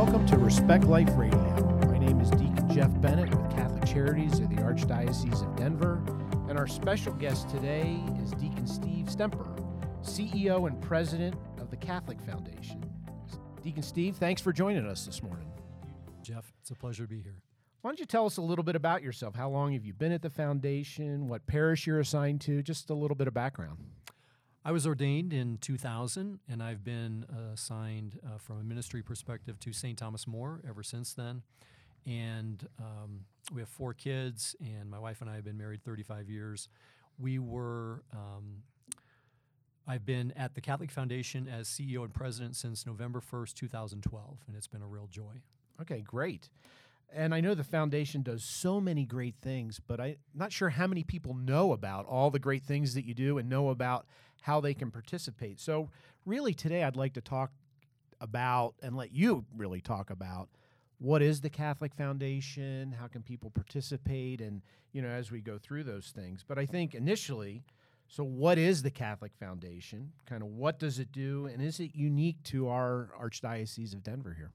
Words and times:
Welcome 0.00 0.24
to 0.28 0.38
Respect 0.38 0.84
Life 0.84 1.10
Radio. 1.14 1.78
My 1.86 1.98
name 1.98 2.20
is 2.20 2.30
Deacon 2.30 2.72
Jeff 2.72 2.90
Bennett 3.02 3.28
with 3.28 3.54
Catholic 3.54 3.84
Charities 3.84 4.38
of 4.38 4.48
the 4.48 4.56
Archdiocese 4.56 5.46
of 5.46 5.54
Denver, 5.56 6.02
and 6.48 6.58
our 6.58 6.66
special 6.66 7.12
guest 7.12 7.50
today 7.50 8.00
is 8.22 8.30
Deacon 8.30 8.66
Steve 8.66 9.08
Stemper, 9.08 9.62
CEO 10.02 10.66
and 10.68 10.80
President 10.80 11.36
of 11.58 11.70
the 11.70 11.76
Catholic 11.76 12.18
Foundation. 12.22 12.82
Deacon 13.62 13.82
Steve, 13.82 14.16
thanks 14.16 14.40
for 14.40 14.54
joining 14.54 14.86
us 14.86 15.04
this 15.04 15.22
morning. 15.22 15.52
Jeff, 16.22 16.50
it's 16.62 16.70
a 16.70 16.74
pleasure 16.74 17.04
to 17.04 17.08
be 17.10 17.20
here. 17.20 17.36
Why 17.82 17.90
don't 17.90 18.00
you 18.00 18.06
tell 18.06 18.24
us 18.24 18.38
a 18.38 18.42
little 18.42 18.64
bit 18.64 18.76
about 18.76 19.02
yourself? 19.02 19.34
How 19.34 19.50
long 19.50 19.74
have 19.74 19.84
you 19.84 19.92
been 19.92 20.12
at 20.12 20.22
the 20.22 20.30
foundation? 20.30 21.28
What 21.28 21.46
parish 21.46 21.86
you're 21.86 22.00
assigned 22.00 22.40
to? 22.42 22.62
Just 22.62 22.88
a 22.88 22.94
little 22.94 23.16
bit 23.16 23.28
of 23.28 23.34
background. 23.34 23.76
I 24.62 24.72
was 24.72 24.86
ordained 24.86 25.32
in 25.32 25.56
2000, 25.58 26.40
and 26.46 26.62
I've 26.62 26.84
been 26.84 27.24
uh, 27.32 27.54
assigned 27.54 28.18
uh, 28.24 28.36
from 28.36 28.60
a 28.60 28.62
ministry 28.62 29.02
perspective 29.02 29.58
to 29.60 29.72
St. 29.72 29.98
Thomas 29.98 30.26
More 30.26 30.60
ever 30.68 30.82
since 30.82 31.14
then. 31.14 31.42
And 32.06 32.68
um, 32.78 33.20
we 33.54 33.62
have 33.62 33.70
four 33.70 33.94
kids, 33.94 34.54
and 34.60 34.90
my 34.90 34.98
wife 34.98 35.22
and 35.22 35.30
I 35.30 35.36
have 35.36 35.44
been 35.44 35.56
married 35.56 35.82
35 35.82 36.28
years. 36.28 36.68
We 37.18 37.38
were, 37.38 38.02
um, 38.12 38.64
I've 39.88 40.04
been 40.04 40.30
at 40.36 40.54
the 40.54 40.60
Catholic 40.60 40.90
Foundation 40.90 41.48
as 41.48 41.66
CEO 41.66 42.04
and 42.04 42.12
president 42.12 42.54
since 42.54 42.84
November 42.84 43.20
1st, 43.20 43.54
2012, 43.54 44.38
and 44.46 44.56
it's 44.56 44.66
been 44.66 44.82
a 44.82 44.86
real 44.86 45.08
joy. 45.10 45.40
Okay, 45.80 46.02
great. 46.02 46.50
And 47.12 47.34
I 47.34 47.40
know 47.40 47.54
the 47.54 47.64
foundation 47.64 48.22
does 48.22 48.44
so 48.44 48.80
many 48.80 49.04
great 49.04 49.34
things, 49.42 49.80
but 49.84 50.00
I'm 50.00 50.16
not 50.34 50.52
sure 50.52 50.68
how 50.68 50.86
many 50.86 51.02
people 51.02 51.34
know 51.34 51.72
about 51.72 52.06
all 52.06 52.30
the 52.30 52.38
great 52.38 52.62
things 52.62 52.94
that 52.94 53.04
you 53.04 53.14
do 53.14 53.38
and 53.38 53.48
know 53.48 53.70
about 53.70 54.06
how 54.42 54.60
they 54.60 54.74
can 54.74 54.90
participate. 54.90 55.60
So, 55.60 55.88
really, 56.26 56.54
today 56.54 56.84
I'd 56.84 56.96
like 56.96 57.14
to 57.14 57.20
talk 57.20 57.52
about 58.20 58.74
and 58.82 58.96
let 58.96 59.12
you 59.12 59.44
really 59.56 59.80
talk 59.80 60.10
about 60.10 60.48
what 60.98 61.22
is 61.22 61.40
the 61.40 61.48
Catholic 61.48 61.94
Foundation, 61.94 62.94
how 62.98 63.06
can 63.06 63.22
people 63.22 63.50
participate, 63.50 64.40
and, 64.40 64.60
you 64.92 65.00
know, 65.00 65.08
as 65.08 65.30
we 65.30 65.40
go 65.40 65.56
through 65.56 65.84
those 65.84 66.12
things. 66.14 66.44
But 66.46 66.58
I 66.58 66.66
think 66.66 66.94
initially, 66.94 67.62
so 68.06 68.22
what 68.22 68.58
is 68.58 68.82
the 68.82 68.90
Catholic 68.90 69.32
Foundation? 69.34 70.12
Kind 70.26 70.42
of 70.42 70.48
what 70.48 70.78
does 70.78 70.98
it 70.98 71.10
do, 71.10 71.46
and 71.46 71.62
is 71.62 71.80
it 71.80 71.92
unique 71.94 72.42
to 72.44 72.68
our 72.68 73.10
Archdiocese 73.18 73.94
of 73.94 74.02
Denver 74.02 74.34
here? 74.36 74.50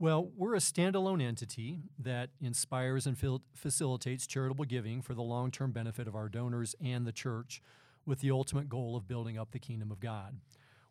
Well, 0.00 0.30
we're 0.36 0.56
a 0.56 0.58
standalone 0.58 1.22
entity 1.22 1.78
that 1.96 2.30
inspires 2.40 3.06
and 3.06 3.16
facilitates 3.54 4.26
charitable 4.26 4.64
giving 4.64 5.00
for 5.00 5.14
the 5.14 5.22
long 5.22 5.52
term 5.52 5.70
benefit 5.70 6.08
of 6.08 6.16
our 6.16 6.28
donors 6.28 6.74
and 6.82 7.06
the 7.06 7.12
church, 7.12 7.62
with 8.06 8.20
the 8.20 8.30
ultimate 8.30 8.68
goal 8.68 8.96
of 8.96 9.08
building 9.08 9.38
up 9.38 9.50
the 9.50 9.58
kingdom 9.58 9.90
of 9.90 10.00
God. 10.00 10.36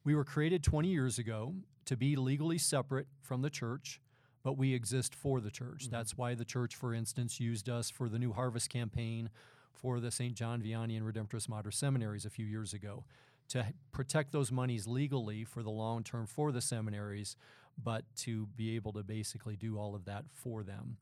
We 0.04 0.16
were 0.16 0.23
created 0.23 0.64
20 0.64 0.88
years 0.88 1.20
ago 1.20 1.53
to 1.86 1.98
be 1.98 2.16
legally 2.16 2.58
separate 2.58 3.08
from 3.22 3.42
the 3.42 3.50
church, 3.50 4.02
but 4.44 4.58
we 4.58 4.73
exist 4.73 5.14
for 5.14 5.40
the 5.40 5.52
church. 5.52 5.84
Mm-hmm. 5.84 5.95
That's 5.95 6.18
why 6.18 6.34
the 6.34 6.45
church, 6.45 6.76
for 6.76 6.94
instance, 6.94 7.40
used 7.40 7.70
us 7.70 7.90
for 7.90 8.09
the 8.09 8.20
New 8.20 8.34
Harvest 8.34 8.70
campaign 8.70 9.30
for 9.73 10.00
the 10.00 10.12
St. 10.12 10.36
John 10.36 10.62
Vianney 10.62 10.98
and 10.98 11.06
Redemptoris 11.06 11.50
Mater 11.50 11.72
seminaries 11.72 12.26
a 12.26 12.30
few 12.30 12.45
years 12.45 12.73
ago 12.73 13.06
to 13.50 13.66
protect 13.92 14.31
those 14.31 14.52
monies 14.52 14.88
legally 14.88 15.44
for 15.44 15.64
the 15.64 15.70
long 15.70 16.03
term 16.03 16.25
for 16.25 16.52
the 16.52 16.62
seminaries 16.62 17.36
but 17.84 18.03
to 18.16 18.48
be 18.56 18.75
able 18.75 18.94
to 18.94 19.03
basically 19.03 19.56
do 19.56 19.78
all 19.78 19.96
of 19.96 20.06
that 20.06 20.25
for 20.34 20.64
them. 20.64 20.98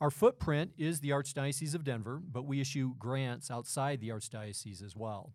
Our 0.00 0.10
footprint 0.10 0.72
is 0.76 1.00
the 1.00 1.10
Archdiocese 1.10 1.74
of 1.74 1.84
Denver, 1.84 2.20
but 2.20 2.44
we 2.44 2.60
issue 2.60 2.94
grants 2.98 3.50
outside 3.50 4.00
the 4.00 4.08
Archdiocese 4.08 4.82
as 4.82 4.96
well. 4.96 5.32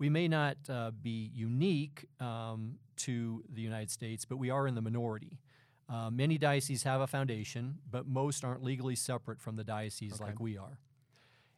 We 0.00 0.08
may 0.08 0.28
not 0.28 0.56
uh, 0.68 0.92
be 1.02 1.30
unique 1.34 2.06
um, 2.20 2.76
to 2.96 3.44
the 3.52 3.60
United 3.60 3.90
States, 3.90 4.24
but 4.24 4.38
we 4.38 4.48
are 4.48 4.66
in 4.66 4.74
the 4.74 4.80
minority. 4.80 5.38
Uh, 5.90 6.08
many 6.08 6.38
dioceses 6.38 6.84
have 6.84 7.02
a 7.02 7.06
foundation, 7.06 7.76
but 7.90 8.08
most 8.08 8.42
aren't 8.42 8.62
legally 8.62 8.96
separate 8.96 9.42
from 9.42 9.56
the 9.56 9.64
diocese 9.64 10.14
okay. 10.14 10.24
like 10.24 10.40
we 10.40 10.56
are. 10.56 10.78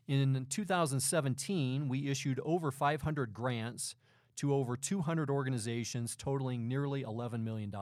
In 0.08 0.44
2017, 0.50 1.88
we 1.88 2.08
issued 2.10 2.40
over 2.44 2.72
500 2.72 3.32
grants 3.32 3.94
to 4.36 4.52
over 4.52 4.76
200 4.76 5.30
organizations 5.30 6.16
totaling 6.16 6.66
nearly 6.66 7.04
$11 7.04 7.44
million. 7.44 7.72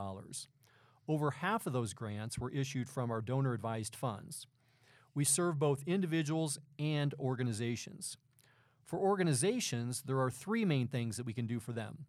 Over 1.07 1.31
half 1.31 1.65
of 1.65 1.73
those 1.73 1.93
grants 1.95 2.37
were 2.37 2.51
issued 2.51 2.87
from 2.87 3.09
our 3.09 3.21
donor 3.21 3.53
advised 3.53 3.95
funds. 3.95 4.45
We 5.15 5.25
serve 5.25 5.57
both 5.57 5.83
individuals 5.87 6.59
and 6.77 7.15
organizations. 7.19 8.17
For 8.85 8.99
organizations, 8.99 10.03
there 10.05 10.19
are 10.19 10.31
three 10.31 10.65
main 10.65 10.87
things 10.87 11.17
that 11.17 11.25
we 11.25 11.33
can 11.33 11.47
do 11.47 11.59
for 11.59 11.71
them. 11.71 12.05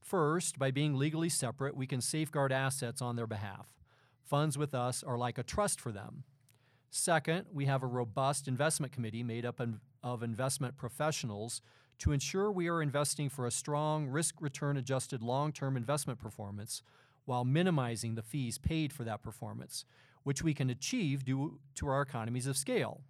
First, 0.00 0.58
by 0.58 0.70
being 0.70 0.96
legally 0.96 1.28
separate, 1.28 1.76
we 1.76 1.86
can 1.86 2.00
safeguard 2.00 2.52
assets 2.52 3.02
on 3.02 3.16
their 3.16 3.26
behalf. 3.26 3.66
Funds 4.22 4.56
with 4.56 4.74
us 4.74 5.02
are 5.02 5.18
like 5.18 5.38
a 5.38 5.42
trust 5.42 5.80
for 5.80 5.90
them. 5.90 6.24
Second, 6.90 7.46
we 7.52 7.66
have 7.66 7.82
a 7.82 7.86
robust 7.86 8.48
investment 8.48 8.92
committee 8.92 9.22
made 9.22 9.44
up 9.44 9.60
of 10.02 10.22
investment 10.22 10.76
professionals 10.76 11.60
to 11.98 12.12
ensure 12.12 12.50
we 12.50 12.68
are 12.68 12.82
investing 12.82 13.28
for 13.28 13.46
a 13.46 13.50
strong 13.50 14.06
risk 14.06 14.36
return 14.40 14.76
adjusted 14.76 15.22
long 15.22 15.52
term 15.52 15.76
investment 15.76 16.18
performance 16.18 16.82
while 17.24 17.44
minimizing 17.44 18.14
the 18.14 18.22
fees 18.22 18.58
paid 18.58 18.92
for 18.92 19.04
that 19.04 19.22
performance, 19.22 19.84
which 20.22 20.42
we 20.42 20.54
can 20.54 20.70
achieve 20.70 21.24
due 21.24 21.58
to 21.74 21.88
our 21.88 22.02
economies 22.02 22.46
of 22.46 22.56
scale 22.56 23.00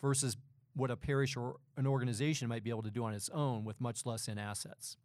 versus 0.00 0.36
what 0.74 0.90
a 0.90 0.96
parish 0.96 1.36
or 1.36 1.56
an 1.76 1.86
organization 1.86 2.48
might 2.48 2.64
be 2.64 2.70
able 2.70 2.82
to 2.82 2.90
do 2.90 3.04
on 3.04 3.14
its 3.14 3.28
own 3.30 3.64
with 3.64 3.80
much 3.80 4.06
less 4.06 4.28
in 4.28 4.38
assets. 4.38 4.96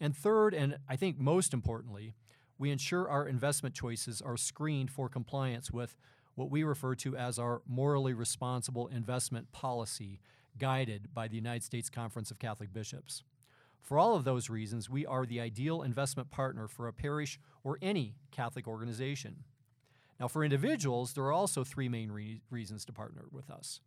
And 0.00 0.16
third, 0.16 0.54
and 0.54 0.78
I 0.88 0.96
think 0.96 1.18
most 1.18 1.54
importantly, 1.54 2.14
we 2.58 2.70
ensure 2.70 3.08
our 3.08 3.26
investment 3.26 3.74
choices 3.74 4.20
are 4.20 4.36
screened 4.36 4.90
for 4.90 5.08
compliance 5.08 5.70
with 5.70 5.96
what 6.34 6.50
we 6.50 6.64
refer 6.64 6.94
to 6.94 7.16
as 7.16 7.38
our 7.38 7.62
morally 7.66 8.12
responsible 8.12 8.88
investment 8.88 9.52
policy, 9.52 10.20
guided 10.58 11.14
by 11.14 11.28
the 11.28 11.36
United 11.36 11.64
States 11.64 11.88
Conference 11.88 12.30
of 12.30 12.38
Catholic 12.38 12.72
Bishops. 12.72 13.22
For 13.82 13.98
all 13.98 14.16
of 14.16 14.24
those 14.24 14.50
reasons, 14.50 14.90
we 14.90 15.06
are 15.06 15.24
the 15.24 15.40
ideal 15.40 15.82
investment 15.82 16.30
partner 16.30 16.66
for 16.66 16.88
a 16.88 16.92
parish 16.92 17.38
or 17.62 17.78
any 17.80 18.16
Catholic 18.32 18.66
organization. 18.66 19.44
Now, 20.18 20.28
for 20.28 20.44
individuals, 20.44 21.12
there 21.12 21.24
are 21.24 21.32
also 21.32 21.62
three 21.62 21.88
main 21.88 22.10
re- 22.10 22.42
reasons 22.50 22.84
to 22.86 22.92
partner 22.92 23.26
with 23.30 23.50
us. 23.50 23.80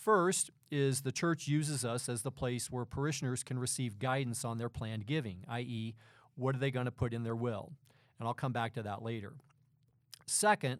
First 0.00 0.50
is 0.70 1.02
the 1.02 1.12
church 1.12 1.46
uses 1.46 1.84
us 1.84 2.08
as 2.08 2.22
the 2.22 2.30
place 2.30 2.70
where 2.70 2.86
parishioners 2.86 3.42
can 3.42 3.58
receive 3.58 3.98
guidance 3.98 4.46
on 4.46 4.56
their 4.56 4.70
planned 4.70 5.04
giving, 5.04 5.44
i.e., 5.46 5.94
what 6.36 6.54
are 6.54 6.58
they 6.58 6.70
going 6.70 6.86
to 6.86 6.90
put 6.90 7.12
in 7.12 7.22
their 7.22 7.36
will? 7.36 7.72
And 8.18 8.26
I'll 8.26 8.32
come 8.32 8.52
back 8.52 8.72
to 8.74 8.82
that 8.82 9.02
later. 9.02 9.34
Second, 10.26 10.78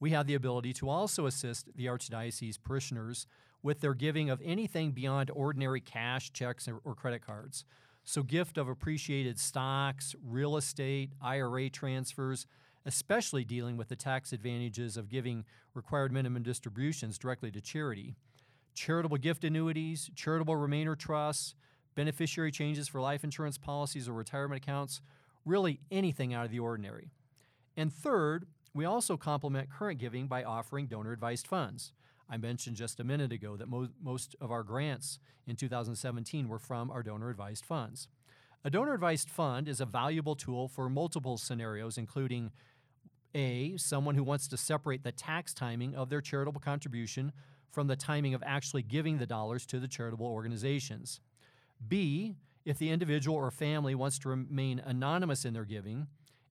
we 0.00 0.10
have 0.10 0.26
the 0.26 0.34
ability 0.34 0.72
to 0.74 0.88
also 0.88 1.26
assist 1.26 1.68
the 1.76 1.86
Archdiocese 1.86 2.58
parishioners 2.60 3.28
with 3.62 3.80
their 3.80 3.94
giving 3.94 4.30
of 4.30 4.42
anything 4.44 4.90
beyond 4.90 5.30
ordinary 5.32 5.80
cash, 5.80 6.32
checks, 6.32 6.68
or, 6.68 6.94
credit 6.96 7.24
cards. 7.24 7.64
So, 8.02 8.24
gift 8.24 8.58
of 8.58 8.68
appreciated 8.68 9.38
stocks, 9.38 10.16
real 10.24 10.56
estate, 10.56 11.10
IRA 11.22 11.70
transfers, 11.70 12.46
especially 12.84 13.44
dealing 13.44 13.76
with 13.76 13.88
the 13.88 13.96
tax 13.96 14.32
advantages 14.32 14.96
of 14.96 15.08
giving 15.08 15.44
required 15.72 16.10
minimum 16.10 16.42
distributions 16.42 17.16
directly 17.16 17.52
to 17.52 17.60
charity, 17.60 18.16
charitable 18.76 19.16
gift 19.16 19.42
annuities, 19.42 20.10
charitable 20.14 20.54
remainder 20.54 20.94
trusts, 20.94 21.54
beneficiary 21.94 22.52
changes 22.52 22.86
for 22.86 23.00
life 23.00 23.24
insurance 23.24 23.58
policies 23.58 24.08
or 24.08 24.12
retirement 24.12 24.62
accounts, 24.62 25.00
really 25.44 25.80
anything 25.90 26.34
out 26.34 26.44
of 26.44 26.50
the 26.50 26.60
ordinary. 26.60 27.10
And 27.76 27.92
third, 27.92 28.46
we 28.74 28.84
also 28.84 29.16
complement 29.16 29.70
current 29.70 29.98
giving 29.98 30.26
by 30.28 30.44
offering 30.44 30.86
donor 30.86 31.12
advised 31.12 31.46
funds. 31.46 31.92
I 32.28 32.36
mentioned 32.36 32.76
just 32.76 33.00
a 33.00 33.04
minute 33.04 33.32
ago 33.32 33.56
that 33.56 33.68
mo- 33.68 33.88
most 34.02 34.36
of 34.40 34.50
our 34.50 34.62
grants 34.62 35.18
in 35.46 35.56
2017 35.56 36.48
were 36.48 36.58
from 36.58 36.90
our 36.90 37.02
donor 37.02 37.30
advised 37.30 37.64
funds. 37.64 38.08
A 38.64 38.70
donor 38.70 38.94
advised 38.94 39.30
fund 39.30 39.68
is 39.68 39.80
a 39.80 39.86
valuable 39.86 40.34
tool 40.34 40.68
for 40.68 40.90
multiple 40.90 41.38
scenarios, 41.38 41.96
including 41.96 42.50
A, 43.34 43.76
someone 43.76 44.16
who 44.16 44.24
wants 44.24 44.48
to 44.48 44.56
separate 44.56 45.04
the 45.04 45.12
tax 45.12 45.54
timing 45.54 45.94
of 45.94 46.10
their 46.10 46.20
charitable 46.20 46.60
contribution 46.60 47.32
from 47.70 47.86
the 47.86 47.96
timing 47.96 48.34
of 48.34 48.42
actually 48.46 48.82
giving 48.82 49.18
the 49.18 49.26
dollars 49.26 49.66
to 49.66 49.78
the 49.78 49.88
charitable 49.88 50.26
organizations. 50.26 51.20
B, 51.86 52.36
if 52.64 52.78
the 52.78 52.90
individual 52.90 53.36
or 53.36 53.50
family 53.50 53.94
wants 53.94 54.18
to 54.20 54.28
remain 54.28 54.80
anonymous 54.80 55.44
in 55.44 55.54
their 55.54 55.64
giving. 55.64 56.06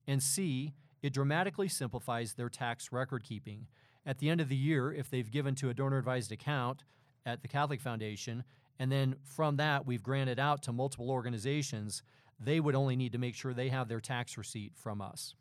And 0.06 0.22
C, 0.22 0.72
it 1.02 1.12
dramatically 1.12 1.68
simplifies 1.68 2.34
their 2.34 2.48
tax 2.48 2.90
record 2.92 3.22
keeping 3.24 3.66
at 4.06 4.18
the 4.18 4.30
end 4.30 4.40
of 4.40 4.48
the 4.48 4.56
year, 4.56 4.92
if 4.92 5.10
they've 5.10 5.30
given 5.30 5.56
to 5.56 5.68
a 5.68 5.74
donor 5.74 5.98
advised 5.98 6.30
account 6.30 6.84
at 7.26 7.42
the 7.42 7.48
Catholic 7.48 7.80
Foundation, 7.80 8.44
and 8.78 8.92
then 8.92 9.16
from 9.24 9.56
that 9.56 9.84
we've 9.84 10.02
granted 10.02 10.38
out 10.38 10.62
to 10.62 10.72
multiple 10.72 11.10
organizations, 11.10 12.04
they 12.38 12.60
would 12.60 12.76
only 12.76 12.94
need 12.94 13.12
to 13.12 13.18
make 13.18 13.34
sure 13.34 13.52
they 13.52 13.68
have 13.68 13.88
their 13.88 14.00
tax 14.00 14.38
receipt 14.38 14.72
from 14.76 15.02
us. 15.02 15.34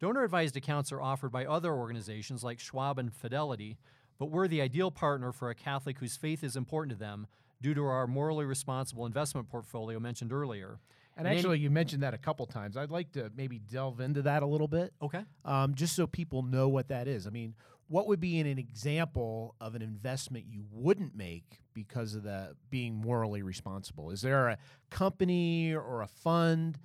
Donor 0.00 0.22
advised 0.22 0.56
accounts 0.56 0.92
are 0.92 1.00
offered 1.00 1.32
by 1.32 1.46
other 1.46 1.72
organizations 1.72 2.44
like 2.44 2.60
Schwab 2.60 2.98
and 2.98 3.12
Fidelity, 3.12 3.78
but 4.18 4.26
we're 4.26 4.48
the 4.48 4.60
ideal 4.60 4.90
partner 4.90 5.32
for 5.32 5.50
a 5.50 5.54
Catholic 5.54 5.98
whose 5.98 6.16
faith 6.16 6.42
is 6.42 6.56
important 6.56 6.92
to 6.92 6.98
them 6.98 7.26
due 7.60 7.74
to 7.74 7.84
our 7.84 8.06
morally 8.06 8.44
responsible 8.44 9.06
investment 9.06 9.48
portfolio 9.48 9.98
mentioned 9.98 10.32
earlier. 10.32 10.78
And 11.16 11.26
any- 11.26 11.36
actually, 11.36 11.58
you 11.58 11.70
mentioned 11.70 12.02
that 12.02 12.14
a 12.14 12.18
couple 12.18 12.46
times. 12.46 12.76
I'd 12.76 12.90
like 12.90 13.12
to 13.12 13.30
maybe 13.36 13.58
delve 13.58 14.00
into 14.00 14.22
that 14.22 14.42
a 14.42 14.46
little 14.46 14.68
bit, 14.68 14.92
okay. 15.02 15.24
um, 15.44 15.74
just 15.74 15.96
so 15.96 16.06
people 16.06 16.42
know 16.42 16.68
what 16.68 16.88
that 16.88 17.08
is. 17.08 17.26
I 17.26 17.30
mean, 17.30 17.54
what 17.88 18.06
would 18.06 18.20
be 18.20 18.38
an, 18.38 18.46
an 18.46 18.58
example 18.58 19.54
of 19.60 19.74
an 19.74 19.82
investment 19.82 20.46
you 20.48 20.64
wouldn't 20.70 21.16
make 21.16 21.62
because 21.74 22.14
of 22.14 22.22
the 22.22 22.54
being 22.70 22.94
morally 22.94 23.42
responsible? 23.42 24.10
Is 24.10 24.20
there 24.20 24.48
a 24.48 24.58
company 24.90 25.74
or 25.74 26.02
a 26.02 26.06
fund 26.06 26.78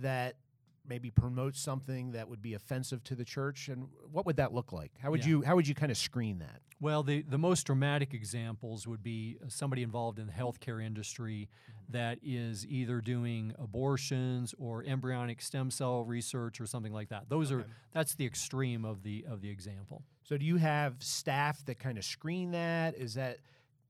that 0.00 0.36
maybe 0.92 1.10
promote 1.10 1.56
something 1.56 2.12
that 2.12 2.28
would 2.28 2.42
be 2.42 2.52
offensive 2.52 3.02
to 3.02 3.14
the 3.14 3.24
church, 3.24 3.70
and 3.70 3.88
what 4.10 4.26
would 4.26 4.36
that 4.36 4.52
look 4.52 4.72
like? 4.74 4.92
How 4.98 5.10
would 5.10 5.20
Yeah. 5.24 5.28
you 5.30 5.42
how 5.42 5.56
would 5.56 5.66
you 5.66 5.74
kind 5.74 5.90
of 5.90 5.96
screen 5.96 6.38
that? 6.40 6.60
Well, 6.80 7.02
the, 7.02 7.22
the 7.22 7.38
most 7.38 7.64
dramatic 7.64 8.12
examples 8.12 8.86
would 8.86 9.02
be 9.02 9.38
uh, 9.42 9.48
somebody 9.48 9.82
involved 9.82 10.18
in 10.18 10.26
the 10.26 10.32
healthcare 10.32 10.84
industry 10.84 11.48
that 11.88 12.18
is 12.22 12.66
either 12.66 13.00
doing 13.00 13.54
abortions 13.58 14.54
or 14.58 14.82
embryonic 14.84 15.40
stem 15.40 15.70
cell 15.70 16.02
research 16.04 16.60
or 16.60 16.66
something 16.66 16.92
like 16.92 17.08
that. 17.08 17.28
Those 17.30 17.50
are 17.52 17.64
that's 17.92 18.14
the 18.16 18.26
extreme 18.26 18.84
of 18.84 19.02
the 19.02 19.24
of 19.26 19.40
the 19.40 19.48
example. 19.48 20.02
So, 20.24 20.36
do 20.36 20.44
you 20.44 20.56
have 20.56 20.96
staff 21.02 21.64
that 21.64 21.78
kind 21.78 21.96
of 21.96 22.04
screen 22.04 22.50
that? 22.50 22.96
Is 22.98 23.14
that 23.14 23.38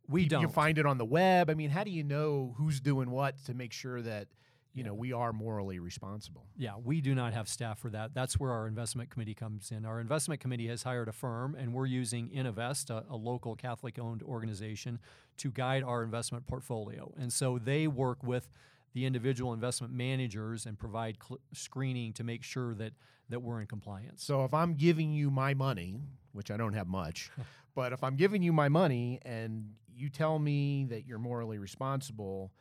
We 0.08 0.22
you, 0.22 0.28
don't. 0.28 0.42
You 0.42 0.48
find 0.48 0.78
it 0.78 0.86
on 0.86 0.98
the 0.98 1.04
web. 1.04 1.50
I 1.50 1.54
mean, 1.54 1.70
how 1.70 1.82
do 1.82 1.90
you 1.90 2.04
know 2.04 2.54
who's 2.58 2.78
doing 2.80 3.10
what 3.10 3.42
to 3.46 3.54
make 3.54 3.72
sure 3.72 4.02
that 4.02 4.28
you 4.74 4.82
know 4.82 4.94
we 4.94 5.12
are 5.12 5.32
morally 5.32 5.78
responsible? 5.78 6.46
Yeah, 6.56 6.74
we 6.82 7.00
do 7.00 7.14
not 7.14 7.32
have 7.32 7.48
staff 7.48 7.78
for 7.78 7.90
that. 7.90 8.14
That's 8.14 8.38
where 8.38 8.50
our 8.52 8.66
investment 8.66 9.10
committee 9.10 9.34
comes 9.34 9.70
in. 9.70 9.84
Our 9.84 10.00
investment 10.00 10.40
committee 10.40 10.68
has 10.68 10.82
hired 10.82 11.08
a 11.08 11.12
firm, 11.12 11.54
and 11.54 11.74
we're 11.74 11.86
using 11.86 12.30
Innovest, 12.30 12.90
a, 12.90 13.04
a 13.10 13.16
local 13.16 13.54
Catholic 13.54 13.98
owned 13.98 14.22
organization, 14.22 14.98
to 15.38 15.50
guide 15.50 15.82
our 15.82 16.02
investment 16.02 16.46
portfolio. 16.46 17.12
And 17.18 17.32
so 17.32 17.58
they 17.58 17.86
work 17.86 18.22
with 18.22 18.48
the 18.94 19.06
individual 19.06 19.52
investment 19.52 19.92
managers 19.92 20.66
and 20.66 20.78
provide 20.78 21.16
cl- 21.26 21.40
screening 21.52 22.12
to 22.14 22.24
make 22.24 22.42
sure 22.42 22.74
that, 22.74 22.92
that 23.28 23.40
we're 23.40 23.60
in 23.60 23.66
compliance. 23.66 24.24
So, 24.24 24.44
if 24.44 24.52
I'm 24.54 24.74
giving 24.74 25.12
you 25.12 25.30
my 25.30 25.54
money, 25.54 26.00
which 26.32 26.50
I 26.50 26.56
don't 26.56 26.74
have 26.74 26.88
much, 26.88 27.30
but 27.74 27.92
if 27.92 28.04
I'm 28.04 28.16
giving 28.16 28.42
you 28.42 28.52
my 28.52 28.68
money 28.68 29.20
and 29.24 29.72
you 29.94 30.08
tell 30.08 30.38
me 30.38 30.86
that 30.90 31.06
you're 31.06 31.18
morally 31.18 31.58
responsible, 31.58 32.52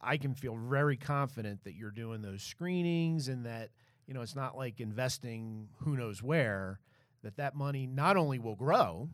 I 0.00 0.16
can 0.16 0.34
feel 0.34 0.56
very 0.56 0.96
confident 0.96 1.64
that 1.64 1.74
you're 1.74 1.90
doing 1.90 2.22
those 2.22 2.42
screenings 2.42 3.28
and 3.28 3.46
that 3.46 3.70
you 4.06 4.14
know 4.14 4.22
it's 4.22 4.36
not 4.36 4.56
like 4.56 4.80
investing 4.80 5.68
who 5.78 5.96
knows 5.96 6.22
where 6.22 6.80
that 7.22 7.36
that 7.36 7.54
money 7.54 7.86
not 7.86 8.16
only 8.16 8.38
will 8.38 8.54
grow 8.56 9.08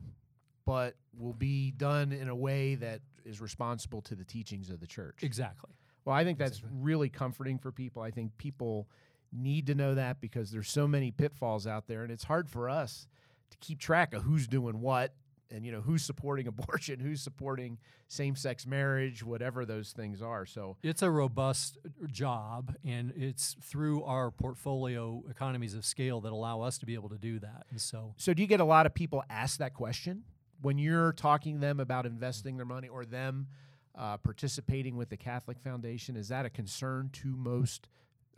but 0.66 0.94
will 1.18 1.32
be 1.34 1.70
done 1.70 2.12
in 2.12 2.28
a 2.28 2.34
way 2.34 2.74
that 2.74 3.00
is 3.24 3.40
responsible 3.40 4.00
to 4.02 4.14
the 4.14 4.24
teachings 4.24 4.70
of 4.70 4.80
the 4.80 4.86
church. 4.86 5.18
Exactly. 5.22 5.70
Well, 6.04 6.14
I 6.16 6.24
think 6.24 6.38
that's 6.38 6.58
Exactly. 6.58 6.78
really 6.80 7.08
comforting 7.10 7.58
for 7.58 7.70
people. 7.72 8.02
I 8.02 8.10
think 8.10 8.36
people 8.38 8.88
need 9.32 9.66
to 9.66 9.74
know 9.74 9.94
that 9.94 10.20
because 10.20 10.50
there's 10.50 10.70
so 10.70 10.86
many 10.88 11.10
pitfalls 11.10 11.66
out 11.66 11.86
there 11.86 12.02
and 12.02 12.10
it's 12.12 12.24
hard 12.24 12.48
for 12.48 12.68
us 12.70 13.06
to 13.50 13.56
keep 13.58 13.78
track 13.78 14.14
of 14.14 14.22
who's 14.22 14.46
doing 14.46 14.80
what 14.80 15.14
and 15.50 15.64
you 15.64 15.72
know 15.72 15.80
who's 15.80 16.04
supporting 16.04 16.46
abortion, 16.54 17.00
who's 17.00 17.22
supporting 17.22 17.78
same-sex 18.08 18.66
marriage, 18.66 19.22
whatever 19.22 19.64
those 19.64 19.92
things 19.92 20.22
are. 20.22 20.46
So, 20.46 20.76
It's 20.82 21.02
a 21.02 21.10
robust 21.10 21.78
job, 22.10 22.74
and 22.84 23.12
it's 23.16 23.56
through 23.62 24.04
our 24.04 24.30
portfolio 24.30 25.22
economies 25.30 25.74
of 25.74 25.84
scale 25.84 26.20
that 26.22 26.32
allow 26.32 26.60
us 26.60 26.78
to 26.78 26.86
be 26.86 26.94
able 26.94 27.08
to 27.10 27.18
do 27.18 27.38
that. 27.40 27.66
And 27.70 27.80
so, 27.80 28.14
so 28.16 28.34
do 28.34 28.42
you 28.42 28.48
get 28.48 28.60
a 28.60 28.64
lot 28.64 28.86
of 28.86 28.94
people 28.94 29.24
ask 29.30 29.58
that 29.58 29.74
question 29.74 30.24
when 30.60 30.78
you're 30.78 31.12
talking 31.12 31.54
to 31.54 31.60
them 31.60 31.80
about 31.80 32.06
investing 32.06 32.56
their 32.56 32.66
money 32.66 32.88
or 32.88 33.04
them 33.04 33.48
uh, 33.96 34.16
participating 34.18 34.96
with 34.96 35.08
the 35.08 35.16
Catholic 35.16 35.58
Foundation? 35.60 36.16
Is 36.16 36.28
that 36.28 36.46
a 36.46 36.50
concern 36.50 37.10
to 37.14 37.36
most 37.36 37.88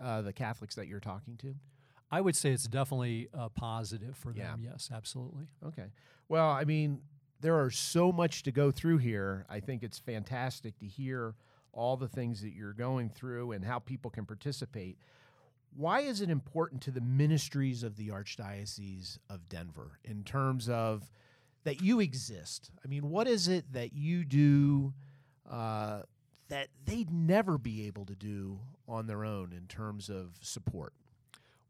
uh, 0.00 0.22
the 0.22 0.32
Catholics 0.32 0.74
that 0.74 0.86
you're 0.86 1.00
talking 1.00 1.36
to? 1.38 1.54
I 2.10 2.20
would 2.20 2.36
say 2.36 2.52
it's 2.52 2.68
definitely 2.68 3.28
a 3.32 3.50
positive 3.50 4.16
for 4.16 4.32
Yeah. 4.32 4.52
them. 4.52 4.62
Yes, 4.62 4.90
absolutely. 4.92 5.48
Okay. 5.64 5.90
Well, 6.28 6.48
I 6.50 6.64
mean, 6.64 7.02
there 7.40 7.60
are 7.60 7.70
so 7.70 8.12
much 8.12 8.42
to 8.44 8.52
go 8.52 8.70
through 8.70 8.98
here. 8.98 9.44
I 9.48 9.60
think 9.60 9.82
it's 9.82 9.98
fantastic 9.98 10.78
to 10.78 10.86
hear 10.86 11.34
all 11.72 11.96
the 11.96 12.08
things 12.08 12.40
that 12.42 12.52
you're 12.52 12.72
going 12.72 13.10
through 13.10 13.52
and 13.52 13.64
how 13.64 13.78
people 13.78 14.10
can 14.10 14.24
participate. 14.24 14.98
Why 15.74 16.00
is 16.00 16.20
it 16.22 16.30
important 16.30 16.80
to 16.82 16.90
the 16.90 17.02
ministries 17.02 17.82
of 17.82 17.96
the 17.96 18.08
Archdiocese 18.08 19.18
of 19.28 19.48
Denver 19.48 19.98
in 20.04 20.24
terms 20.24 20.68
of 20.70 21.10
that 21.64 21.82
you 21.82 22.00
exist? 22.00 22.70
I 22.82 22.88
mean, 22.88 23.10
what 23.10 23.26
is 23.28 23.46
it 23.48 23.72
that 23.72 23.92
you 23.92 24.24
do 24.24 24.94
uh, 25.44 26.02
that 26.48 26.68
they'd 26.84 27.10
never 27.10 27.58
be 27.58 27.86
able 27.86 28.06
to 28.06 28.14
do 28.14 28.60
on 28.88 29.06
their 29.06 29.24
own 29.24 29.52
in 29.52 29.66
terms 29.66 30.08
of 30.08 30.38
support? 30.40 30.94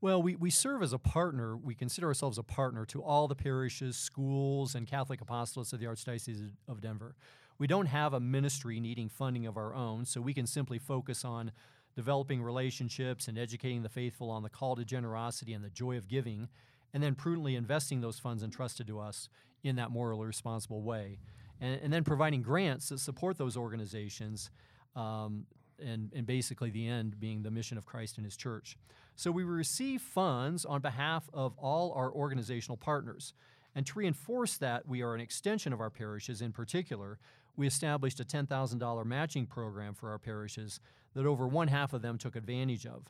Well, 0.00 0.22
we, 0.22 0.36
we 0.36 0.50
serve 0.50 0.82
as 0.82 0.92
a 0.92 0.98
partner. 0.98 1.56
We 1.56 1.74
consider 1.74 2.06
ourselves 2.06 2.36
a 2.36 2.42
partner 2.42 2.84
to 2.86 3.02
all 3.02 3.28
the 3.28 3.34
parishes, 3.34 3.96
schools, 3.96 4.74
and 4.74 4.86
Catholic 4.86 5.24
apostolates 5.24 5.72
of 5.72 5.80
the 5.80 5.86
Archdiocese 5.86 6.50
of 6.68 6.82
Denver. 6.82 7.16
We 7.58 7.66
don't 7.66 7.86
have 7.86 8.12
a 8.12 8.20
ministry 8.20 8.78
needing 8.78 9.08
funding 9.08 9.46
of 9.46 9.56
our 9.56 9.74
own, 9.74 10.04
so 10.04 10.20
we 10.20 10.34
can 10.34 10.46
simply 10.46 10.78
focus 10.78 11.24
on 11.24 11.50
developing 11.94 12.42
relationships 12.42 13.26
and 13.26 13.38
educating 13.38 13.82
the 13.82 13.88
faithful 13.88 14.30
on 14.30 14.42
the 14.42 14.50
call 14.50 14.76
to 14.76 14.84
generosity 14.84 15.54
and 15.54 15.64
the 15.64 15.70
joy 15.70 15.96
of 15.96 16.08
giving, 16.08 16.48
and 16.92 17.02
then 17.02 17.14
prudently 17.14 17.56
investing 17.56 18.02
those 18.02 18.18
funds 18.18 18.42
entrusted 18.42 18.86
to 18.86 19.00
us 19.00 19.30
in 19.64 19.76
that 19.76 19.90
morally 19.90 20.26
responsible 20.26 20.82
way. 20.82 21.18
And, 21.58 21.80
and 21.82 21.90
then 21.90 22.04
providing 22.04 22.42
grants 22.42 22.90
that 22.90 23.00
support 23.00 23.38
those 23.38 23.56
organizations 23.56 24.50
um, 24.94 25.46
and, 25.80 26.12
and 26.14 26.26
basically 26.26 26.70
the 26.70 26.88
end 26.88 27.18
being 27.20 27.42
the 27.42 27.50
mission 27.50 27.78
of 27.78 27.86
Christ 27.86 28.16
and 28.16 28.24
His 28.24 28.36
church. 28.36 28.76
So 29.14 29.30
we 29.30 29.44
receive 29.44 30.02
funds 30.02 30.64
on 30.64 30.80
behalf 30.80 31.28
of 31.32 31.54
all 31.58 31.92
our 31.92 32.12
organizational 32.12 32.76
partners. 32.76 33.32
And 33.74 33.86
to 33.86 33.98
reinforce 33.98 34.56
that 34.58 34.86
we 34.86 35.02
are 35.02 35.14
an 35.14 35.20
extension 35.20 35.72
of 35.72 35.80
our 35.80 35.90
parishes 35.90 36.42
in 36.42 36.52
particular, 36.52 37.18
we 37.56 37.66
established 37.66 38.20
a 38.20 38.24
$10,000 38.24 39.06
matching 39.06 39.46
program 39.46 39.94
for 39.94 40.10
our 40.10 40.18
parishes 40.18 40.80
that 41.14 41.26
over 41.26 41.46
one 41.46 41.68
half 41.68 41.92
of 41.92 42.02
them 42.02 42.18
took 42.18 42.36
advantage 42.36 42.86
of. 42.86 43.04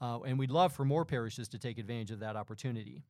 Uh, 0.00 0.20
and 0.22 0.38
we'd 0.38 0.50
love 0.50 0.72
for 0.72 0.84
more 0.84 1.04
parishes 1.04 1.48
to 1.48 1.58
take 1.58 1.78
advantage 1.78 2.10
of 2.10 2.18
that 2.18 2.34
opportunity. 2.34 3.02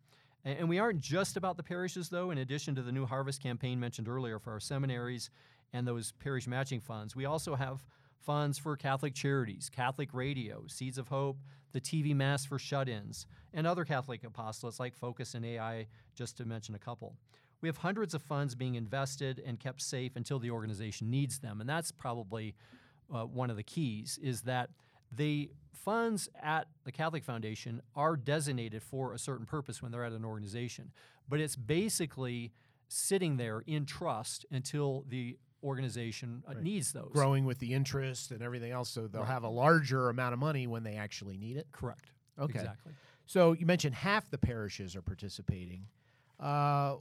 And, 0.45 0.61
and 0.61 0.69
we 0.69 0.79
aren't 0.79 1.01
just 1.01 1.39
about 1.39 1.57
the 1.57 1.63
parishes, 1.63 2.11
though. 2.11 2.31
In 2.31 2.39
addition 2.39 2.75
to 2.75 2.83
the 2.83 2.93
New 2.93 3.07
Harvest 3.07 3.43
campaign 3.43 3.81
mentioned 3.81 4.09
earlier 4.09 4.39
for 4.39 4.53
our 4.53 4.61
seminaries 4.61 5.31
and 5.73 5.89
those 5.89 6.13
parish 6.23 6.47
matching 6.47 6.81
funds, 6.81 7.17
we 7.17 7.25
also 7.25 7.55
have 7.55 7.83
funds 8.25 8.59
for 8.59 8.77
Catholic 8.77 9.15
charities, 9.15 9.71
Catholic 9.75 10.13
radio, 10.13 10.65
Seeds 10.67 10.99
of 10.99 11.09
Hope, 11.09 11.39
the 11.73 11.81
TV 11.81 12.15
Mass 12.15 12.45
for 12.45 12.59
shut 12.59 12.89
ins, 12.89 13.27
and 13.53 13.67
other 13.67 13.85
Catholic 13.85 14.23
apostolates 14.23 14.79
like 14.79 14.95
Focus 14.95 15.35
and 15.35 15.45
AI, 15.45 15.87
just 16.15 16.37
to 16.37 16.45
mention 16.45 16.75
a 16.75 16.79
couple. 16.79 17.17
We 17.61 17.69
have 17.69 17.79
hundreds 17.79 18.15
of 18.15 18.23
funds 18.23 18.55
being 18.55 18.75
invested 18.75 19.43
and 19.45 19.59
kept 19.59 19.81
safe 19.81 20.17
until 20.17 20.39
the 20.39 20.51
organization 20.51 21.11
needs 21.11 21.39
them. 21.39 21.61
And 21.61 21.69
that's 21.69 21.93
probably 21.93 22.55
uh, 23.13 23.25
one 23.25 23.51
of 23.51 23.57
the 23.57 23.63
keys 23.63 24.19
is 24.23 24.43
that 24.43 24.71
the 25.11 25.51
funds 25.73 26.29
at 26.41 26.69
the 26.85 26.93
Catholic 26.93 27.25
Foundation 27.25 27.83
are 27.95 28.17
designated 28.17 28.83
for 28.83 29.13
a 29.13 29.19
certain 29.19 29.47
purpose 29.47 29.83
when 29.83 29.93
they're 29.93 30.05
at 30.05 30.13
an 30.13 30.25
organization. 30.25 30.91
But 31.29 31.41
it's 31.41 31.57
basically 31.57 32.53
sitting 32.89 33.37
there 33.37 33.63
in 33.67 33.87
trust 33.87 34.45
until 34.51 35.05
the 35.09 35.39
organization 35.63 36.43
uh, 36.49 36.55
Right. 36.55 36.63
needs 36.63 36.93
those. 36.93 37.11
Growing 37.13 37.45
with 37.45 37.59
the 37.59 37.73
interest 37.75 38.31
and 38.31 38.43
everything 38.43 38.73
else, 38.73 38.89
so 38.91 39.07
they'll 39.07 39.23
Right. 39.23 39.31
have 39.31 39.43
a 39.45 39.49
larger 39.49 40.09
amount 40.09 40.33
of 40.33 40.39
money 40.39 40.67
when 40.67 40.83
they 40.83 40.97
actually 40.97 41.37
need 41.39 41.57
it. 41.57 41.69
Correct. 41.73 42.11
Okay. 42.39 42.59
Exactly. 42.61 42.93
So 43.27 43.53
you 43.53 43.67
mentioned 43.67 43.95
half 43.95 44.29
the 44.31 44.39
parishes 44.39 44.97
are 44.97 45.03
participating. 45.03 45.87
Uh, 46.41 46.97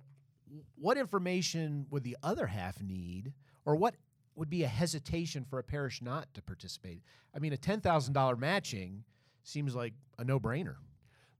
what 0.75 0.97
information 0.97 1.87
would 1.89 2.03
the 2.03 2.17
other 2.21 2.47
half 2.47 2.81
need, 2.81 3.33
or 3.65 3.75
what 3.75 3.95
would 4.35 4.49
be 4.49 4.63
a 4.63 4.67
hesitation 4.67 5.43
for 5.45 5.59
a 5.59 5.63
parish 5.63 6.01
not 6.01 6.33
to 6.33 6.41
participate? 6.41 7.01
I 7.33 7.39
mean, 7.39 7.53
a 7.53 7.57
ten 7.57 7.81
thousand 7.81 8.13
dollar 8.13 8.35
matching 8.35 9.03
seems 9.43 9.73
like 9.75 9.93
a 10.19 10.23
no 10.23 10.39
brainer. 10.39 10.75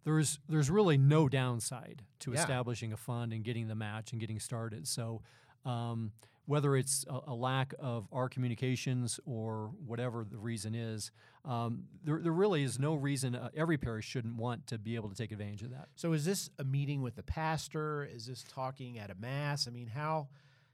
there's 0.04 0.40
there's 0.50 0.72
really 0.72 0.98
no 0.98 1.30
downside 1.30 2.01
to 2.20 2.32
Yeah. 2.32 2.40
establishing 2.40 2.92
a 2.92 2.98
fund 2.98 3.32
and 3.34 3.44
getting 3.44 3.68
the 3.68 3.75
match 3.75 4.12
and 4.13 4.20
getting 4.20 4.40
started. 4.40 4.88
So 4.88 5.22
um, 5.63 6.12
whether 6.51 6.75
it's 6.75 7.05
a, 7.10 7.31
a 7.31 7.34
lack 7.34 7.74
of 7.79 8.10
our 8.12 8.27
communications 8.27 9.22
or 9.25 9.72
whatever 9.88 10.25
the 10.29 10.38
reason 10.38 10.75
is, 10.75 11.10
um, 11.46 11.86
there, 12.03 12.20
there 12.22 12.34
really 12.34 12.62
is 12.62 12.77
no 12.77 12.93
reason 12.93 13.36
uh, 13.36 13.48
every 13.55 13.77
parish 13.77 14.05
shouldn't 14.05 14.36
want 14.36 14.67
to 14.67 14.77
be 14.77 14.96
able 14.96 15.08
to 15.08 15.15
take 15.15 15.31
advantage 15.31 15.62
of 15.62 15.70
that. 15.70 15.88
So 15.96 16.12
is 16.12 16.25
this 16.25 16.50
a 16.60 16.65
meeting 16.65 17.01
with 17.01 17.15
the 17.15 17.24
pastor? 17.24 18.03
Is 18.03 18.25
this 18.25 18.43
talking 18.43 19.00
at 19.00 19.10
a 19.10 19.15
mass? 19.15 19.65
I 19.65 19.72
mean, 19.72 19.88
how 19.88 20.27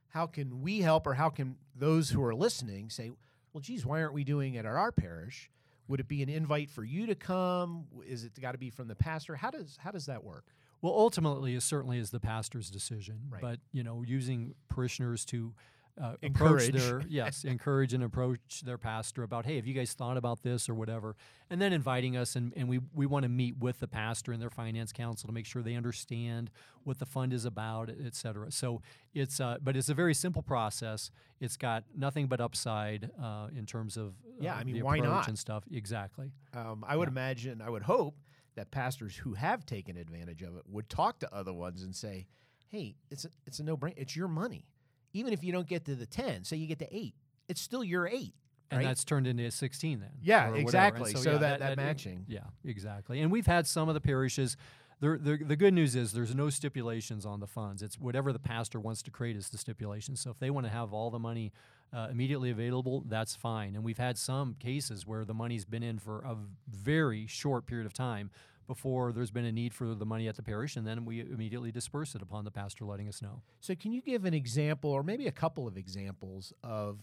how 0.09 0.25
can 0.25 0.61
we 0.61 0.79
help, 0.79 1.05
or 1.05 1.13
how 1.13 1.29
can 1.29 1.57
those 1.75 2.09
who 2.09 2.23
are 2.23 2.33
listening 2.33 2.89
say, 2.89 3.11
"Well, 3.53 3.61
geez, 3.61 3.85
why 3.85 4.01
aren't 4.01 4.13
we 4.15 4.23
doing 4.23 4.55
it 4.55 4.65
at 4.65 4.65
our 4.65 4.91
parish?" 4.91 5.51
Would 5.89 5.99
it 5.99 6.07
be 6.07 6.23
an 6.23 6.29
invite 6.29 6.71
for 6.71 6.83
you 6.83 7.05
to 7.05 7.13
come? 7.15 7.85
Is 8.03 8.23
it 8.23 8.31
got 8.41 8.53
to 8.53 8.57
be 8.57 8.71
from 8.71 8.87
the 8.87 8.95
pastor? 8.95 9.35
How 9.35 9.51
does 9.51 9.77
how 9.79 9.91
does 9.91 10.07
that 10.07 10.23
work? 10.23 10.45
Well, 10.81 10.93
ultimately, 10.93 11.55
it 11.55 11.63
certainly 11.63 11.97
is 11.97 12.11
the 12.11 12.19
pastor's 12.19 12.69
decision. 12.69 13.21
Right. 13.29 13.41
But 13.41 13.59
you 13.71 13.83
know, 13.83 14.03
using 14.05 14.55
parishioners 14.69 15.25
to 15.25 15.53
uh, 16.01 16.13
Encourage. 16.21 16.73
their 16.73 17.01
yes, 17.09 17.43
encourage 17.43 17.93
and 17.93 18.03
approach 18.03 18.61
their 18.63 18.77
pastor 18.77 19.23
about, 19.23 19.45
hey, 19.45 19.55
have 19.55 19.65
you 19.65 19.73
guys 19.73 19.93
thought 19.93 20.15
about 20.15 20.43
this 20.43 20.69
or 20.69 20.75
whatever, 20.75 21.15
and 21.49 21.59
then 21.59 21.73
inviting 21.73 22.15
us, 22.15 22.35
and, 22.35 22.53
and 22.55 22.69
we 22.69 22.79
we 22.93 23.05
want 23.07 23.23
to 23.23 23.29
meet 23.29 23.57
with 23.57 23.79
the 23.79 23.87
pastor 23.87 24.31
and 24.31 24.39
their 24.41 24.49
finance 24.51 24.91
council 24.91 25.27
to 25.27 25.33
make 25.33 25.45
sure 25.45 25.63
they 25.63 25.73
understand 25.75 26.51
what 26.83 26.99
the 26.99 27.05
fund 27.05 27.33
is 27.33 27.45
about, 27.45 27.89
et 27.89 28.13
cetera. 28.13 28.51
So 28.51 28.81
it's 29.15 29.39
uh, 29.39 29.57
but 29.61 29.75
it's 29.75 29.89
a 29.89 29.95
very 29.95 30.13
simple 30.13 30.43
process. 30.43 31.09
It's 31.39 31.57
got 31.57 31.83
nothing 31.95 32.27
but 32.27 32.41
upside 32.41 33.09
uh, 33.21 33.47
in 33.57 33.65
terms 33.65 33.97
of 33.97 34.13
Yeah, 34.39 34.53
uh, 34.53 34.59
I 34.59 34.63
mean, 34.65 34.75
the 34.75 34.83
why 34.83 34.99
not? 34.99 35.27
and 35.27 35.37
stuff. 35.39 35.63
Exactly. 35.71 36.31
Um, 36.53 36.85
I 36.87 36.95
would 36.95 37.07
imagine, 37.07 37.59
I 37.61 37.69
would 37.71 37.83
hope 37.83 38.15
that 38.57 38.69
pastors 38.71 39.15
who 39.15 39.33
have 39.35 39.65
taken 39.65 39.95
advantage 39.97 40.41
of 40.41 40.57
it 40.57 40.63
would 40.67 40.89
talk 40.89 41.19
to 41.19 41.33
other 41.33 41.53
ones 41.53 41.81
and 41.81 41.95
say, 41.95 42.27
"Hey, 42.67 42.95
it's 43.09 43.23
a, 43.25 43.29
it's 43.45 43.59
a 43.59 43.63
no 43.63 43.77
brainer. 43.77 43.93
It's 43.97 44.15
your 44.15 44.27
money. 44.27 44.65
Even 45.13 45.31
if 45.31 45.43
you 45.43 45.51
don't 45.53 45.67
get 45.67 45.85
to 45.85 45.95
the 45.95 46.05
ten, 46.05 46.43
say 46.43 46.57
you 46.57 46.67
get 46.67 46.79
to 46.79 46.95
eight, 46.95 47.15
it's 47.47 47.61
still 47.61 47.83
your 47.83 48.07
eight, 48.07 48.33
And 48.69 48.85
that's 48.85 49.05
turned 49.05 49.25
into 49.25 49.45
a 49.45 49.51
16 49.51 49.99
then. 50.01 50.09
Yeah, 50.21 50.35
or 50.35 50.41
whatever. 50.41 50.57
And 50.57 50.61
exactly. 50.67 51.13
So 51.15 51.31
yeah, 51.31 51.37
that- 51.37 51.59
that 51.61 51.77
matching. 51.77 52.25
Yeah, 52.27 52.41
exactly. 52.65 53.21
And 53.21 53.31
we've 53.31 53.47
had 53.47 53.65
some 53.65 53.87
of 53.87 53.93
the 53.95 54.01
parishes. 54.01 54.57
The, 54.99 55.17
the, 55.17 55.37
the 55.37 55.55
good 55.55 55.73
news 55.73 55.95
is 55.95 56.11
there's 56.11 56.33
no 56.35 56.49
stipulations 56.49 57.25
on 57.25 57.39
the 57.39 57.47
funds. 57.47 57.81
It's 57.83 57.97
whatever 57.99 58.33
the 58.33 58.39
pastor 58.39 58.79
wants 58.79 59.01
to 59.03 59.11
create 59.11 59.37
is 59.37 59.49
the 59.49 59.57
stipulation. 59.57 60.15
So 60.15 60.31
if 60.31 60.39
they 60.39 60.49
want 60.49 60.65
to 60.65 60.71
have 60.71 60.91
all 60.91 61.09
the 61.11 61.19
money 61.19 61.53
uh, 61.93 62.07
immediately 62.11 62.49
available, 62.49 63.03
that's 63.07 63.35
fine. 63.35 63.75
And 63.75 63.83
we've 63.83 63.97
had 63.97 64.17
some 64.17 64.55
cases 64.55 65.05
where 65.05 65.25
the 65.25 65.33
money's 65.33 65.65
been 65.65 65.83
in 65.83 65.99
for 65.99 66.19
a 66.19 66.35
very 66.69 67.27
short 67.27 67.65
period 67.65 67.85
of 67.85 67.93
time 67.93 68.29
before 68.67 69.13
there's 69.13 69.31
been 69.31 69.45
a 69.45 69.51
need 69.51 69.73
for 69.73 69.95
the 69.95 70.05
money 70.05 70.27
at 70.27 70.35
the 70.35 70.43
parish, 70.43 70.75
and 70.75 70.85
then 70.85 71.05
we 71.05 71.21
immediately 71.21 71.71
disperse 71.71 72.13
it 72.15 72.21
upon 72.21 72.43
the 72.43 72.51
pastor 72.51 72.83
letting 72.83 73.07
us 73.07 73.21
know. 73.21 73.41
So, 73.61 73.73
can 73.75 73.93
you 73.93 74.01
give 74.01 74.25
an 74.25 74.33
example, 74.33 74.91
or 74.91 75.03
maybe 75.03 75.25
a 75.27 75.31
couple 75.31 75.67
of 75.67 75.77
examples, 75.77 76.51
of 76.63 76.99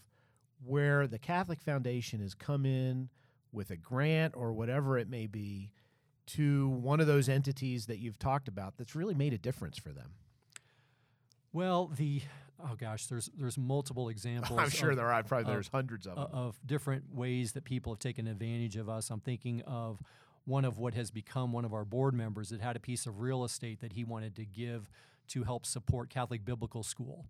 where 0.63 1.07
the 1.07 1.19
Catholic 1.19 1.61
Foundation 1.61 2.21
has 2.21 2.35
come 2.35 2.67
in 2.67 3.09
with 3.51 3.71
a 3.71 3.77
grant 3.77 4.35
or 4.37 4.53
whatever 4.53 4.99
it 4.99 5.09
may 5.09 5.27
be 5.27 5.71
to 6.27 6.69
one 6.69 7.01
of 7.01 7.07
those 7.07 7.29
entities 7.29 7.87
that 7.87 7.99
you've 7.99 8.19
talked 8.19 8.49
about 8.49 8.77
that's 8.77 8.95
really 8.95 9.15
made 9.15 9.33
a 9.33 9.39
difference 9.39 9.79
for 9.79 9.91
them? 9.91 10.11
Well, 11.53 11.91
the 11.97 12.23
oh 12.65 12.75
gosh, 12.77 13.07
there's 13.07 13.31
there's 13.39 13.59
multiple 13.59 14.09
examples. 14.15 14.59
I'm 14.59 14.71
sure 14.71 14.91
of- 14.91 14.97
there 14.97 15.13
are. 15.13 15.23
Probably 15.23 15.45
of- 15.45 15.55
there's 15.55 15.69
hundreds 15.69 16.07
of 16.07 16.17
them. 16.17 16.29
of 16.33 16.59
different 16.67 17.15
ways 17.15 17.53
that 17.53 17.65
people 17.65 17.93
have 17.93 17.99
taken 18.01 18.27
advantage 18.27 18.77
of 18.77 18.89
us. 18.89 19.11
I'm 19.11 19.21
thinking 19.21 19.63
of 19.63 20.03
one 20.47 20.65
of 20.65 20.79
what 20.79 20.95
has 20.95 21.11
become 21.11 21.53
one 21.53 21.65
of 21.65 21.73
our 21.73 21.85
board 21.85 22.15
members 22.15 22.51
that 22.51 22.61
had 22.61 22.77
a 22.77 22.81
piece 22.81 23.07
of 23.07 23.21
real 23.21 23.45
estate 23.45 23.81
that 23.81 23.95
he 23.95 24.05
wanted 24.05 24.37
to 24.37 24.45
give 24.45 24.91
to 25.27 25.43
help 25.43 25.65
support 25.65 26.11
Catholic 26.11 26.45
Biblical 26.45 26.83
School. 26.83 27.25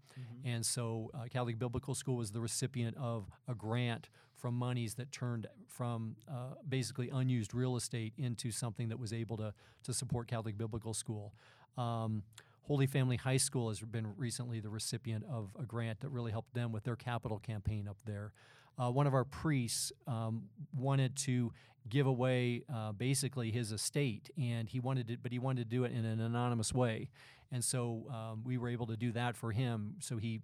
And 0.45 0.67
so 0.67 1.13
uh, 1.15 1.27
Catholic 1.31 1.61
Biblical 1.61 1.95
School 1.95 2.17
was 2.17 2.33
the 2.33 2.41
recipient 2.41 2.97
of 2.97 3.31
a 3.47 3.55
grant 3.55 4.09
from 4.35 4.55
monies 4.55 4.95
that 4.95 5.13
turned 5.13 5.47
from 5.69 6.17
uh, 6.29 6.55
basically 6.69 7.09
unused 7.09 7.55
real 7.55 7.77
estate 7.77 8.13
into 8.19 8.51
something 8.51 8.89
that 8.89 8.99
was 8.99 9.13
able 9.13 9.37
to, 9.37 9.55
to 9.85 9.95
support 9.95 10.27
Catholic 10.27 10.59
Biblical 10.59 10.93
School. 10.93 11.33
Um, 11.79 12.25
Holy 12.67 12.87
Family 12.87 13.17
High 13.17 13.37
School 13.37 13.69
has 13.69 13.81
been 13.81 14.17
recently 14.17 14.59
the 14.59 14.71
recipient 14.71 15.25
of 15.31 15.51
a 15.61 15.65
grant 15.65 16.01
that 16.01 16.09
really 16.09 16.33
helped 16.33 16.55
them 16.55 16.73
with 16.73 16.85
their 16.85 16.97
capital 16.97 17.39
campaign 17.39 17.87
up 17.87 17.99
there. 18.07 18.33
Uh, 18.79 18.91
one 18.91 19.07
of 19.07 19.13
our 19.13 19.25
priests 19.25 19.93
um, 20.07 20.45
wanted 20.75 21.15
to 21.15 21.53
give 21.89 22.07
away 22.07 22.65
uh, 22.75 22.93
basically 22.93 23.51
his 23.51 23.71
estate, 23.71 24.31
and 24.39 24.69
he 24.69 24.81
wanted 24.81 25.11
it, 25.11 25.19
but 25.23 25.31
he 25.31 25.39
wanted 25.39 25.69
to 25.71 25.77
do 25.77 25.85
it 25.85 25.93
in 25.93 26.07
an 26.07 26.21
anonymous 26.21 26.73
way, 26.73 27.11
and 27.53 27.63
so 27.63 28.07
um, 28.11 28.43
we 28.45 28.57
were 28.57 28.71
able 28.71 28.87
to 28.87 28.97
do 28.97 29.13
that 29.13 29.37
for 29.37 29.53
him. 29.53 29.95
So 30.01 30.17
he 30.17 30.41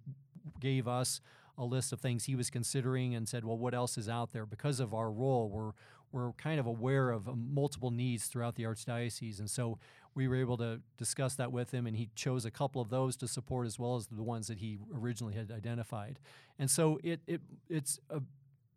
gave 0.59 0.87
us 0.87 1.21
a 1.57 1.65
list 1.65 1.91
of 1.91 1.99
things 1.99 2.25
he 2.25 2.35
was 2.35 2.51
considering 2.51 3.15
and 3.15 3.27
said, 3.27 3.43
"Well, 3.43 3.57
what 3.57 3.73
else 3.73 3.97
is 3.97 4.07
out 4.07 4.31
there?" 4.31 4.45
Because 4.45 4.79
of 4.79 4.93
our 4.93 5.11
role, 5.11 5.49
we're 5.49 5.71
we're 6.11 6.33
kind 6.33 6.59
of 6.59 6.65
aware 6.67 7.09
of 7.09 7.27
um, 7.27 7.49
multiple 7.53 7.89
needs 7.89 8.27
throughout 8.27 8.55
the 8.55 8.63
archdiocese, 8.63 9.39
and 9.39 9.49
so 9.49 9.79
we 10.15 10.27
were 10.27 10.35
able 10.35 10.57
to 10.57 10.81
discuss 10.97 11.35
that 11.35 11.51
with 11.51 11.71
him, 11.71 11.87
and 11.87 11.95
he 11.95 12.09
chose 12.15 12.45
a 12.45 12.51
couple 12.51 12.81
of 12.81 12.89
those 12.89 13.15
to 13.17 13.27
support 13.27 13.65
as 13.67 13.79
well 13.79 13.95
as 13.95 14.07
the 14.07 14.23
ones 14.23 14.47
that 14.47 14.57
he 14.57 14.77
originally 14.93 15.33
had 15.35 15.51
identified. 15.51 16.19
And 16.59 16.69
so 16.69 16.99
it, 17.03 17.21
it 17.27 17.41
it's 17.69 17.99
a, 18.09 18.21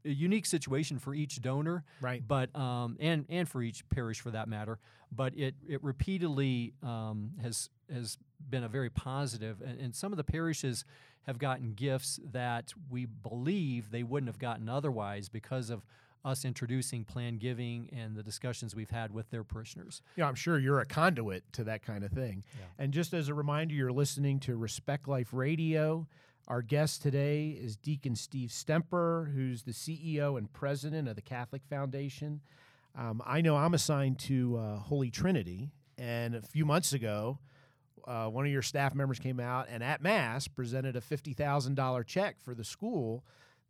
a 0.05 0.11
unique 0.11 0.47
situation 0.47 0.99
for 0.99 1.15
each 1.15 1.41
donor, 1.43 1.85
Right. 2.01 2.23
but 2.27 2.55
um, 2.57 2.97
and 3.01 3.25
and 3.29 3.49
for 3.49 3.63
each 3.63 3.89
parish 3.89 4.21
for 4.21 4.31
that 4.31 4.49
matter. 4.49 4.79
But 5.11 5.37
it 5.37 5.55
it 5.69 5.83
repeatedly 5.83 6.75
um, 6.83 7.33
has 7.43 7.69
has 7.93 8.17
been 8.49 8.63
a 8.65 8.69
very 8.69 8.91
positive, 8.91 9.61
and, 9.61 9.81
and 9.81 9.95
some 9.95 10.13
of 10.13 10.17
the 10.17 10.25
parishes 10.25 10.85
have 11.23 11.39
gotten 11.39 11.73
gifts 11.73 12.21
that 12.33 12.75
we 12.91 13.07
believe 13.07 13.91
they 13.91 14.03
wouldn't 14.03 14.29
have 14.29 14.39
gotten 14.39 14.69
otherwise 14.69 15.29
because 15.31 15.71
of 15.71 15.85
us 16.25 16.45
introducing 16.45 17.05
planned 17.05 17.41
giving 17.41 17.89
and 17.93 18.17
the 18.17 18.23
discussions 18.23 18.75
we've 18.75 18.91
had 18.91 19.13
with 19.13 19.31
their 19.31 19.45
parishioners. 19.45 20.01
Yeah, 20.17 20.27
I'm 20.27 20.35
sure 20.35 20.59
you're 20.59 20.81
a 20.81 20.87
conduit 20.87 21.45
to 21.53 21.65
that 21.65 21.83
kind 21.83 22.03
of 22.03 22.13
thing. 22.13 22.45
Yeah. 22.59 22.85
And 22.85 22.93
just 22.93 23.13
as 23.13 23.29
a 23.29 23.35
reminder, 23.35 23.75
you're 23.75 23.93
listening 23.93 24.41
to 24.41 24.57
Respect 24.57 25.07
Life 25.07 25.33
Radio. 25.33 26.07
Our 26.49 26.63
guest 26.63 27.03
today 27.03 27.49
is 27.49 27.77
Deacon 27.77 28.17
Steve 28.17 28.51
Stemper, 28.51 29.35
who's 29.35 29.63
the 29.63 29.73
CEO 29.73 30.39
and 30.39 30.53
president 30.53 31.09
of 31.09 31.17
the 31.17 31.23
Catholic 31.23 31.63
Foundation. 31.69 32.41
Um, 32.97 33.23
I 33.27 33.41
know 33.41 33.57
I'm 33.57 33.75
assigned 33.75 34.19
to 34.21 34.57
uh, 34.57 34.77
Holy 34.77 35.11
Trinity, 35.11 35.71
and 35.99 36.35
a 36.35 36.43
few 36.43 36.65
months 36.65 36.93
ago, 36.93 37.39
uh, 38.07 38.27
one 38.27 38.45
of 38.45 38.53
your 38.53 38.63
staff 38.63 38.95
members 38.95 39.19
came 39.19 39.41
out 39.41 39.67
and 39.71 39.83
at 39.83 40.03
Mass 40.03 40.47
presented 40.47 40.97
a 40.97 41.01
$50,000 41.01 42.07
check 42.07 42.37
for 42.41 42.55
the 42.55 42.65
school 42.65 43.25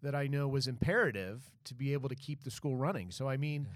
that 0.04 0.14
I 0.14 0.26
know 0.26 0.46
was 0.46 0.66
imperative 0.66 1.42
to 1.64 1.74
be 1.74 1.92
able 1.92 2.08
to 2.08 2.14
keep 2.14 2.44
the 2.44 2.50
school 2.50 2.76
running. 2.76 3.10
So, 3.10 3.28
I 3.28 3.36
mean, 3.36 3.66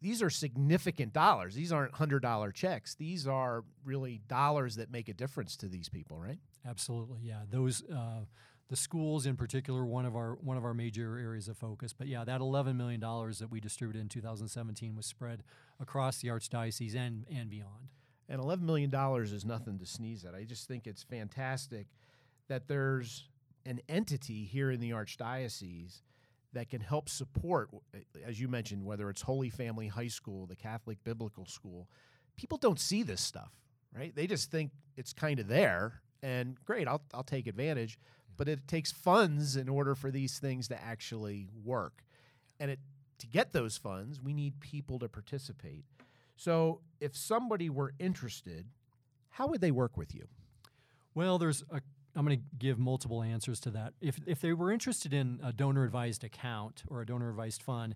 these 0.00 0.22
are 0.22 0.30
significant 0.30 1.12
dollars. 1.12 1.54
These 1.54 1.72
aren't 1.72 1.94
hundred 1.94 2.22
dollar 2.22 2.52
checks. 2.52 2.94
These 2.94 3.26
are 3.26 3.64
really 3.84 4.20
dollars 4.28 4.76
that 4.76 4.90
make 4.90 5.08
a 5.08 5.14
difference 5.14 5.56
to 5.56 5.68
these 5.68 5.88
people, 5.88 6.18
right? 6.18 6.38
Absolutely, 6.66 7.20
yeah. 7.22 7.40
Those 7.50 7.82
uh, 7.90 8.24
the 8.68 8.76
schools 8.76 9.26
in 9.26 9.36
particular, 9.36 9.84
one 9.84 10.06
of 10.06 10.14
our 10.14 10.38
one 10.40 10.56
of 10.56 10.64
our 10.64 10.74
major 10.74 11.18
areas 11.18 11.48
of 11.48 11.56
focus. 11.56 11.92
But 11.92 12.06
yeah, 12.06 12.24
that 12.24 12.40
eleven 12.40 12.76
million 12.76 13.00
dollars 13.00 13.40
that 13.40 13.50
we 13.50 13.60
distributed 13.60 14.00
in 14.00 14.08
2017 14.08 14.94
was 14.94 15.06
spread 15.06 15.42
across 15.80 16.20
the 16.20 16.28
archdiocese 16.28 16.94
and 16.94 17.24
and 17.30 17.50
beyond. 17.50 17.88
And 18.28 18.40
eleven 18.40 18.66
million 18.66 18.90
dollars 18.90 19.32
is 19.32 19.44
nothing 19.44 19.78
to 19.78 19.86
sneeze 19.86 20.24
at. 20.24 20.34
I 20.34 20.44
just 20.44 20.68
think 20.68 20.86
it's 20.86 21.02
fantastic 21.02 21.86
that 22.48 22.68
there's 22.68 23.27
an 23.66 23.80
entity 23.88 24.44
here 24.44 24.70
in 24.70 24.80
the 24.80 24.90
archdiocese 24.90 26.00
that 26.52 26.70
can 26.70 26.80
help 26.80 27.08
support, 27.08 27.70
as 28.26 28.40
you 28.40 28.48
mentioned, 28.48 28.84
whether 28.84 29.10
it's 29.10 29.22
Holy 29.22 29.50
Family 29.50 29.88
High 29.88 30.08
School, 30.08 30.46
the 30.46 30.56
Catholic 30.56 31.02
Biblical 31.04 31.46
School. 31.46 31.88
People 32.36 32.58
don't 32.58 32.80
see 32.80 33.02
this 33.02 33.20
stuff, 33.20 33.52
right? 33.94 34.14
They 34.14 34.26
just 34.26 34.50
think 34.50 34.70
it's 34.96 35.12
kind 35.12 35.40
of 35.40 35.48
there, 35.48 36.00
and 36.22 36.56
great, 36.64 36.88
I'll 36.88 37.02
I'll 37.12 37.22
take 37.22 37.46
advantage. 37.46 37.98
But 38.36 38.48
it 38.48 38.68
takes 38.68 38.92
funds 38.92 39.56
in 39.56 39.68
order 39.68 39.96
for 39.96 40.12
these 40.12 40.38
things 40.38 40.68
to 40.68 40.80
actually 40.80 41.48
work, 41.64 42.04
and 42.60 42.70
it 42.70 42.78
to 43.18 43.26
get 43.26 43.52
those 43.52 43.76
funds, 43.76 44.22
we 44.22 44.32
need 44.32 44.60
people 44.60 44.98
to 45.00 45.08
participate. 45.08 45.84
So, 46.36 46.80
if 47.00 47.16
somebody 47.16 47.68
were 47.68 47.94
interested, 47.98 48.66
how 49.30 49.48
would 49.48 49.60
they 49.60 49.72
work 49.72 49.96
with 49.96 50.14
you? 50.14 50.28
Well, 51.14 51.38
there's 51.38 51.64
a. 51.70 51.80
I'm 52.18 52.24
going 52.24 52.36
to 52.36 52.44
give 52.58 52.80
multiple 52.80 53.22
answers 53.22 53.60
to 53.60 53.70
that. 53.70 53.92
If 54.00 54.18
if 54.26 54.40
they 54.40 54.52
were 54.52 54.72
interested 54.72 55.14
in 55.14 55.38
a 55.40 55.52
donor 55.52 55.84
advised 55.84 56.24
account 56.24 56.82
or 56.88 57.00
a 57.00 57.06
donor 57.06 57.30
advised 57.30 57.62
fund, 57.62 57.94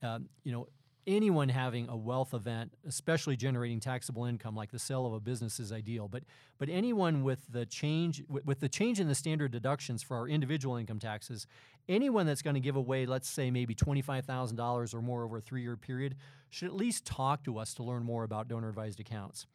um, 0.00 0.28
you 0.44 0.52
know, 0.52 0.68
anyone 1.08 1.48
having 1.48 1.88
a 1.88 1.96
wealth 1.96 2.34
event, 2.34 2.72
especially 2.86 3.36
generating 3.36 3.80
taxable 3.80 4.26
income 4.26 4.54
like 4.54 4.70
the 4.70 4.78
sale 4.78 5.06
of 5.06 5.12
a 5.12 5.18
business, 5.18 5.58
is 5.58 5.72
ideal. 5.72 6.06
But 6.06 6.22
but 6.56 6.68
anyone 6.68 7.24
with 7.24 7.40
the 7.50 7.66
change 7.66 8.22
with, 8.28 8.46
with 8.46 8.60
the 8.60 8.68
change 8.68 9.00
in 9.00 9.08
the 9.08 9.14
standard 9.16 9.50
deductions 9.50 10.04
for 10.04 10.16
our 10.18 10.28
individual 10.28 10.76
income 10.76 11.00
taxes, 11.00 11.48
anyone 11.88 12.26
that's 12.26 12.42
going 12.42 12.54
to 12.54 12.60
give 12.60 12.76
away, 12.76 13.06
let's 13.06 13.28
say 13.28 13.50
maybe 13.50 13.74
twenty 13.74 14.02
five 14.02 14.24
thousand 14.24 14.56
dollars 14.56 14.94
or 14.94 15.02
more 15.02 15.24
over 15.24 15.38
a 15.38 15.40
three 15.40 15.62
year 15.62 15.76
period, 15.76 16.14
should 16.48 16.68
at 16.68 16.76
least 16.76 17.04
talk 17.04 17.42
to 17.42 17.58
us 17.58 17.74
to 17.74 17.82
learn 17.82 18.04
more 18.04 18.22
about 18.22 18.46
donor 18.46 18.68
advised 18.68 19.00
accounts. 19.00 19.48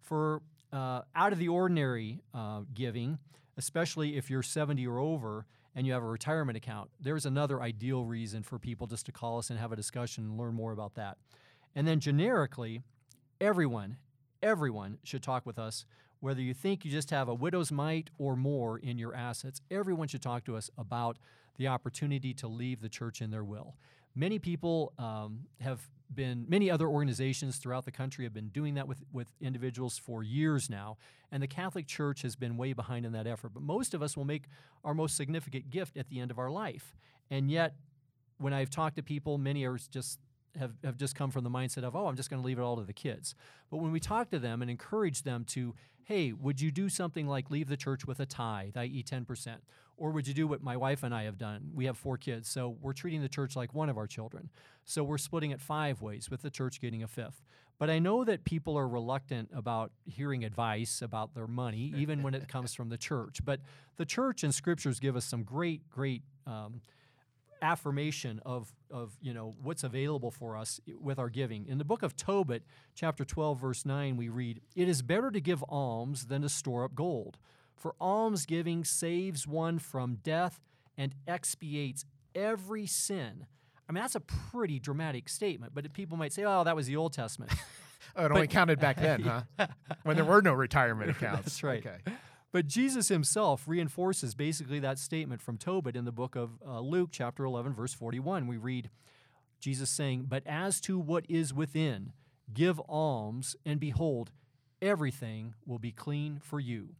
For 0.00 0.40
uh, 0.72 1.02
out 1.14 1.34
of 1.34 1.38
the 1.38 1.48
ordinary 1.48 2.22
uh, 2.32 2.62
giving, 2.72 3.18
especially 3.56 4.16
if 4.16 4.30
you're 4.30 4.42
70 4.42 4.86
or 4.86 4.98
over 4.98 5.46
and 5.74 5.86
you 5.86 5.92
have 5.92 6.02
a 6.02 6.06
retirement 6.06 6.56
account, 6.56 6.90
there's 7.00 7.26
another 7.26 7.60
ideal 7.60 8.04
reason 8.04 8.42
for 8.42 8.58
people 8.58 8.86
just 8.86 9.06
to 9.06 9.12
call 9.12 9.38
us 9.38 9.50
and 9.50 9.58
have 9.58 9.72
a 9.72 9.76
discussion 9.76 10.24
and 10.24 10.38
learn 10.38 10.54
more 10.54 10.72
about 10.72 10.94
that. 10.94 11.18
And 11.74 11.86
then 11.86 12.00
generically, 12.00 12.82
everyone, 13.40 13.98
everyone 14.42 14.98
should 15.04 15.22
talk 15.22 15.44
with 15.44 15.58
us. 15.58 15.84
Whether 16.20 16.40
you 16.40 16.54
think 16.54 16.84
you 16.84 16.90
just 16.90 17.10
have 17.10 17.28
a 17.28 17.34
widow's 17.34 17.70
mite 17.70 18.10
or 18.18 18.36
more 18.36 18.78
in 18.78 18.98
your 18.98 19.14
assets, 19.14 19.60
everyone 19.70 20.08
should 20.08 20.22
talk 20.22 20.44
to 20.46 20.56
us 20.56 20.70
about 20.78 21.18
the 21.58 21.68
opportunity 21.68 22.32
to 22.34 22.48
leave 22.48 22.80
the 22.80 22.88
church 22.88 23.20
in 23.20 23.30
their 23.30 23.44
will. 23.44 23.76
Many 24.14 24.38
people 24.38 24.94
um, 24.98 25.40
have 25.60 25.80
been 26.14 26.46
many 26.48 26.70
other 26.70 26.88
organizations 26.88 27.56
throughout 27.56 27.84
the 27.84 27.90
country 27.90 28.24
have 28.24 28.34
been 28.34 28.48
doing 28.48 28.74
that 28.74 28.88
with, 28.88 29.02
with 29.12 29.28
individuals 29.40 29.98
for 29.98 30.22
years 30.22 30.70
now, 30.70 30.96
and 31.30 31.42
the 31.42 31.46
Catholic 31.46 31.86
Church 31.86 32.22
has 32.22 32.36
been 32.36 32.56
way 32.56 32.72
behind 32.72 33.04
in 33.04 33.12
that 33.12 33.26
effort. 33.26 33.50
But 33.54 33.62
most 33.62 33.94
of 33.94 34.02
us 34.02 34.16
will 34.16 34.24
make 34.24 34.44
our 34.84 34.94
most 34.94 35.16
significant 35.16 35.70
gift 35.70 35.96
at 35.96 36.08
the 36.08 36.20
end 36.20 36.30
of 36.30 36.38
our 36.38 36.50
life. 36.50 36.94
And 37.30 37.50
yet, 37.50 37.74
when 38.38 38.52
I've 38.52 38.70
talked 38.70 38.96
to 38.96 39.02
people, 39.02 39.38
many 39.38 39.64
are 39.64 39.78
just 39.90 40.20
have, 40.58 40.72
have 40.84 40.96
just 40.96 41.14
come 41.14 41.30
from 41.30 41.44
the 41.44 41.50
mindset 41.50 41.84
of, 41.84 41.94
oh, 41.94 42.06
I'm 42.06 42.16
just 42.16 42.30
going 42.30 42.42
to 42.42 42.46
leave 42.46 42.58
it 42.58 42.62
all 42.62 42.76
to 42.76 42.84
the 42.84 42.92
kids. 42.92 43.34
But 43.70 43.78
when 43.78 43.92
we 43.92 44.00
talk 44.00 44.30
to 44.30 44.38
them 44.38 44.62
and 44.62 44.70
encourage 44.70 45.22
them 45.22 45.44
to, 45.48 45.74
hey, 46.04 46.32
would 46.32 46.60
you 46.60 46.70
do 46.70 46.88
something 46.88 47.26
like 47.26 47.50
leave 47.50 47.68
the 47.68 47.76
church 47.76 48.06
with 48.06 48.20
a 48.20 48.26
tithe, 48.26 48.76
i.e., 48.76 49.04
10%? 49.06 49.56
Or 49.98 50.10
would 50.10 50.28
you 50.28 50.34
do 50.34 50.46
what 50.46 50.62
my 50.62 50.76
wife 50.76 51.02
and 51.02 51.14
I 51.14 51.24
have 51.24 51.38
done? 51.38 51.70
We 51.74 51.86
have 51.86 51.96
four 51.96 52.18
kids, 52.18 52.48
so 52.48 52.76
we're 52.82 52.92
treating 52.92 53.22
the 53.22 53.28
church 53.28 53.56
like 53.56 53.72
one 53.72 53.88
of 53.88 53.96
our 53.96 54.06
children. 54.06 54.50
So 54.84 55.02
we're 55.02 55.18
splitting 55.18 55.52
it 55.52 55.60
five 55.60 56.02
ways, 56.02 56.30
with 56.30 56.42
the 56.42 56.50
church 56.50 56.80
getting 56.80 57.02
a 57.02 57.08
fifth. 57.08 57.42
But 57.78 57.90
I 57.90 57.98
know 57.98 58.24
that 58.24 58.44
people 58.44 58.76
are 58.78 58.88
reluctant 58.88 59.50
about 59.54 59.92
hearing 60.04 60.44
advice 60.44 61.02
about 61.02 61.34
their 61.34 61.46
money, 61.46 61.92
even 61.96 62.22
when 62.22 62.34
it 62.34 62.48
comes 62.48 62.74
from 62.74 62.90
the 62.90 62.98
church. 62.98 63.40
But 63.44 63.60
the 63.96 64.04
church 64.04 64.44
and 64.44 64.54
scriptures 64.54 65.00
give 65.00 65.16
us 65.16 65.24
some 65.24 65.42
great, 65.42 65.88
great. 65.90 66.22
Um, 66.46 66.82
affirmation 67.62 68.40
of, 68.44 68.72
of 68.90 69.16
you 69.20 69.32
know 69.32 69.54
what's 69.62 69.82
available 69.82 70.30
for 70.30 70.56
us 70.56 70.80
with 71.00 71.18
our 71.18 71.28
giving. 71.28 71.66
In 71.66 71.78
the 71.78 71.84
book 71.84 72.02
of 72.02 72.16
Tobit, 72.16 72.62
chapter 72.94 73.24
12, 73.24 73.58
verse 73.58 73.86
9, 73.86 74.16
we 74.16 74.28
read, 74.28 74.60
It 74.74 74.88
is 74.88 75.02
better 75.02 75.30
to 75.30 75.40
give 75.40 75.64
alms 75.68 76.26
than 76.26 76.42
to 76.42 76.48
store 76.48 76.84
up 76.84 76.94
gold, 76.94 77.38
for 77.76 77.94
alms 78.00 78.46
giving 78.46 78.84
saves 78.84 79.46
one 79.46 79.78
from 79.78 80.16
death 80.22 80.60
and 80.96 81.14
expiates 81.26 82.04
every 82.34 82.86
sin. 82.86 83.46
I 83.88 83.92
mean, 83.92 84.02
that's 84.02 84.14
a 84.14 84.20
pretty 84.20 84.80
dramatic 84.80 85.28
statement, 85.28 85.72
but 85.74 85.92
people 85.92 86.16
might 86.16 86.32
say, 86.32 86.44
oh, 86.44 86.64
that 86.64 86.74
was 86.74 86.86
the 86.86 86.96
Old 86.96 87.12
Testament. 87.12 87.52
oh, 88.16 88.24
it 88.24 88.32
only 88.32 88.48
counted 88.48 88.80
back 88.80 89.00
then, 89.00 89.22
huh? 89.22 89.42
when 90.02 90.16
there 90.16 90.24
were 90.24 90.42
no 90.42 90.52
retirement 90.52 91.10
accounts. 91.10 91.44
that's 91.44 91.62
right. 91.62 91.86
Okay. 91.86 91.98
But 92.52 92.66
Jesus 92.66 93.08
himself 93.08 93.64
reinforces 93.66 94.34
basically 94.34 94.80
that 94.80 94.98
statement 94.98 95.42
from 95.42 95.58
Tobit 95.58 95.94
in 95.94 96.04
the 96.04 96.12
book 96.12 96.36
of 96.36 96.52
uh, 96.66 96.80
Luke, 96.80 97.10
chapter 97.12 97.44
11, 97.44 97.74
verse 97.74 97.92
41. 97.92 98.46
We 98.46 98.56
read 98.56 98.90
Jesus 99.60 99.90
saying, 99.90 100.26
But 100.28 100.42
as 100.46 100.80
to 100.82 100.98
what 100.98 101.26
is 101.28 101.52
within, 101.52 102.12
give 102.52 102.80
alms, 102.88 103.56
and 103.64 103.78
behold, 103.78 104.32
everything 104.80 105.54
will 105.66 105.78
be 105.78 105.92
clean 105.92 106.40
for 106.42 106.58
you. 106.58 106.94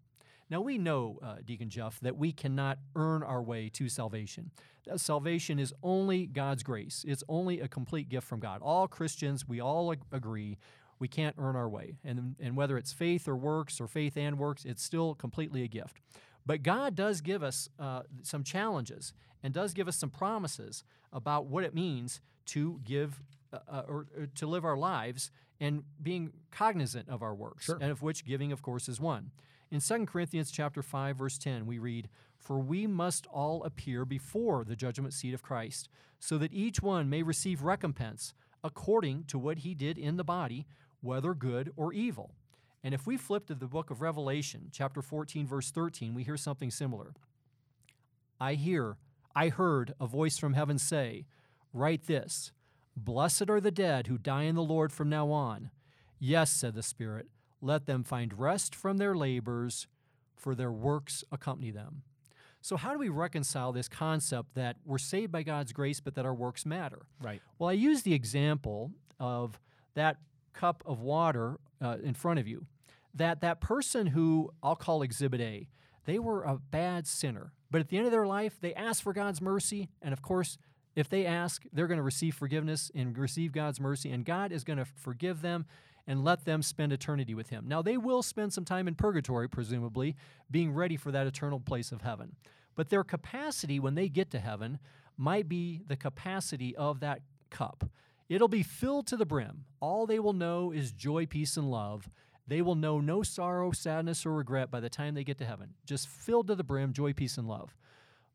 Now, 0.49 0.61
we 0.61 0.79
know, 0.79 1.19
uh, 1.23 1.37
Deacon 1.45 1.69
Jeff, 1.69 1.99
that 2.01 2.17
we 2.17 2.33
cannot 2.33 2.79
earn 2.95 3.23
our 3.23 3.43
way 3.43 3.69
to 3.71 3.89
salvation. 3.89 4.53
That 4.87 5.01
salvation 5.01 5.59
is 5.59 5.75
only 5.83 6.27
God's 6.27 6.63
grace, 6.63 7.05
it's 7.07 7.25
only 7.29 7.61
a 7.61 7.69
complete 7.69 8.09
gift 8.09 8.27
from 8.27 8.41
God. 8.41 8.61
All 8.63 8.87
Christians, 8.87 9.49
we 9.49 9.61
all 9.61 9.93
ag- 9.93 10.03
agree, 10.13 10.59
we 10.99 11.09
can't 11.09 11.35
earn 11.39 11.57
our 11.57 11.69
way. 11.69 11.97
And, 12.05 12.37
and 12.41 12.57
whether 12.57 12.79
it's 12.79 12.93
faith 12.93 13.27
or 13.27 13.37
works 13.37 13.81
or 13.81 13.89
faith 13.89 14.17
and 14.17 14.39
works, 14.39 14.65
it's 14.65 14.83
still 14.83 15.15
completely 15.15 15.63
a 15.63 15.69
gift. 15.69 16.01
But 16.47 16.63
God 16.63 16.95
does 16.95 17.21
give 17.21 17.43
us 17.43 17.69
uh, 17.79 18.03
some 18.23 18.45
challenges 18.45 19.13
and 19.43 19.53
does 19.53 19.75
give 19.75 19.89
us 19.89 19.97
some 19.97 20.11
promises 20.11 20.85
about 21.13 21.47
what 21.47 21.65
it 21.65 21.75
means 21.75 22.21
to 22.47 22.81
give 22.85 23.21
uh, 23.53 23.59
uh 23.69 23.83
or, 23.89 24.07
or, 24.17 24.27
to 24.35 24.47
live 24.47 24.65
our 24.65 24.77
lives 24.77 25.31
and 25.61 25.83
being 26.03 26.33
cognizant 26.51 27.09
of 27.09 27.23
our 27.23 27.35
works, 27.35 27.65
sure. 27.65 27.79
and 27.81 27.91
of 27.91 28.03
which 28.03 28.25
giving, 28.25 28.53
of 28.53 28.63
course, 28.63 28.89
is 28.89 29.01
one. 29.01 29.31
In 29.71 29.81
2 29.81 30.07
Corinthians 30.07 30.51
chapter 30.53 30.81
5 30.81 31.17
verse 31.17 31.39
10 31.39 31.67
we 31.67 31.79
read, 31.79 32.09
"For 32.39 32.61
we 32.61 32.87
must 32.87 33.27
all 33.27 33.65
appear 33.65 34.05
before 34.05 34.65
the 34.65 34.77
judgment 34.77 35.13
seat 35.13 35.35
of 35.35 35.43
Christ, 35.43 35.89
so 36.21 36.39
that 36.39 36.53
each 36.53 36.81
one 36.81 37.11
may 37.11 37.23
receive 37.23 37.63
recompense 37.63 38.33
according 38.63 39.25
to 39.25 39.39
what 39.39 39.59
he 39.59 39.75
did 39.75 39.99
in 39.99 40.17
the 40.17 40.25
body, 40.25 40.67
whether 41.01 41.35
good 41.35 41.73
or 41.75 41.93
evil." 41.93 42.37
And 42.85 42.95
if 42.95 43.09
we 43.09 43.17
flip 43.17 43.47
to 43.47 43.57
the 43.57 43.67
book 43.67 43.91
of 43.91 44.01
Revelation, 44.01 44.69
chapter 44.71 45.03
14 45.03 45.47
verse 45.47 45.73
13, 45.73 46.15
we 46.15 46.23
hear 46.23 46.37
something 46.37 46.71
similar. 46.71 47.15
I 48.39 48.55
hear, 48.55 48.99
I 49.35 49.49
heard 49.49 49.95
a 49.99 50.07
voice 50.07 50.39
from 50.39 50.53
heaven 50.53 50.79
say, 50.79 51.27
"Write 51.73 52.05
this: 52.05 52.53
Blessed 52.95 53.51
are 53.51 53.61
the 53.61 53.73
dead 53.73 54.07
who 54.07 54.17
die 54.17 54.45
in 54.45 54.55
the 54.55 54.63
Lord 54.63 54.93
from 54.93 55.09
now 55.09 55.33
on." 55.33 55.73
Yes, 56.21 56.53
said 56.53 56.75
the 56.75 56.85
Spirit 56.85 57.29
let 57.61 57.87
them 57.87 58.05
find 58.05 58.39
rest 58.39 58.75
from 58.75 58.99
their 58.99 59.15
labors, 59.15 59.87
for 60.37 60.55
their 60.55 60.73
works 60.73 61.25
accompany 61.33 61.71
them. 61.71 62.03
So, 62.61 62.77
how 62.77 62.93
do 62.93 62.99
we 62.99 63.09
reconcile 63.09 63.73
this 63.73 63.89
concept 63.89 64.55
that 64.55 64.77
we're 64.85 64.99
saved 64.99 65.31
by 65.31 65.43
God's 65.43 65.73
grace, 65.73 66.01
but 66.01 66.15
that 66.17 66.27
our 66.27 66.35
works 66.35 66.67
matter? 66.67 67.07
Right. 67.23 67.41
Well, 67.59 67.71
I 67.71 67.75
use 67.75 68.03
the 68.03 68.13
example 68.13 68.91
of 69.21 69.61
that 69.95 70.19
cup 70.53 70.83
of 70.87 71.01
water 71.01 71.59
uh, 71.81 71.99
in 72.03 72.15
front 72.15 72.41
of 72.41 72.49
you. 72.49 72.67
That 73.15 73.41
that 73.41 73.61
person 73.61 74.09
who 74.09 74.53
I'll 74.63 74.77
call 74.77 75.03
Exhibit 75.03 75.41
A, 75.41 75.69
they 76.07 76.19
were 76.19 76.43
a 76.43 76.57
bad 76.57 77.07
sinner, 77.07 77.53
but 77.71 77.81
at 77.81 77.89
the 77.89 77.99
end 77.99 78.07
of 78.07 78.13
their 78.13 78.27
life, 78.27 78.59
they 78.61 78.75
asked 78.75 79.03
for 79.03 79.13
God's 79.13 79.41
mercy, 79.41 79.89
and 80.03 80.13
of 80.13 80.23
course, 80.23 80.59
if 80.95 81.09
they 81.09 81.27
ask, 81.27 81.63
they're 81.73 81.87
going 81.87 81.99
to 81.99 82.03
receive 82.03 82.35
forgiveness 82.35 82.91
and 82.95 83.17
receive 83.17 83.53
God's 83.53 83.79
mercy, 83.79 84.11
and 84.11 84.25
God 84.25 84.51
is 84.51 84.65
going 84.65 84.79
to 84.79 84.85
forgive 84.85 85.43
them 85.43 85.67
and 86.07 86.25
let 86.25 86.45
them 86.45 86.63
spend 86.63 86.93
eternity 86.93 87.35
with 87.35 87.51
Him. 87.51 87.65
Now, 87.67 87.83
they 87.83 87.97
will 87.97 88.23
spend 88.23 88.53
some 88.53 88.65
time 88.65 88.87
in 88.87 88.95
purgatory, 88.95 89.49
presumably, 89.49 90.17
being 90.51 90.73
ready 90.73 90.97
for 90.97 91.11
that 91.11 91.27
eternal 91.27 91.61
place 91.61 91.93
of 91.93 92.03
heaven. 92.03 92.37
But 92.75 92.91
their 92.91 93.05
capacity 93.05 93.81
when 93.81 93.95
they 93.95 94.09
get 94.09 94.31
to 94.31 94.39
heaven 94.39 94.79
might 95.17 95.49
be 95.49 95.83
the 95.87 95.97
capacity 95.97 96.77
of 96.77 97.01
that 97.01 97.23
cup. 97.51 97.89
It'll 98.29 98.49
be 98.49 98.63
filled 98.63 99.07
to 99.09 99.17
the 99.17 99.27
brim. 99.27 99.65
All 99.81 100.07
they 100.07 100.19
will 100.19 100.33
know 100.33 100.73
is 100.73 100.93
joy, 100.93 101.27
peace, 101.27 101.57
and 101.57 101.71
love. 101.71 102.09
They 102.47 102.63
will 102.63 102.75
know 102.75 103.01
no 103.01 103.23
sorrow, 103.23 103.73
sadness, 103.73 104.27
or 104.27 104.35
regret 104.35 104.71
by 104.71 104.81
the 104.81 104.91
time 104.91 105.15
they 105.15 105.25
get 105.25 105.39
to 105.39 105.45
heaven. 105.45 105.75
Just 105.85 106.09
filled 106.09 106.49
to 106.49 106.55
the 106.55 106.65
brim, 106.65 106.93
joy, 106.93 107.13
peace, 107.13 107.39
and 107.39 107.49
love. 107.49 107.75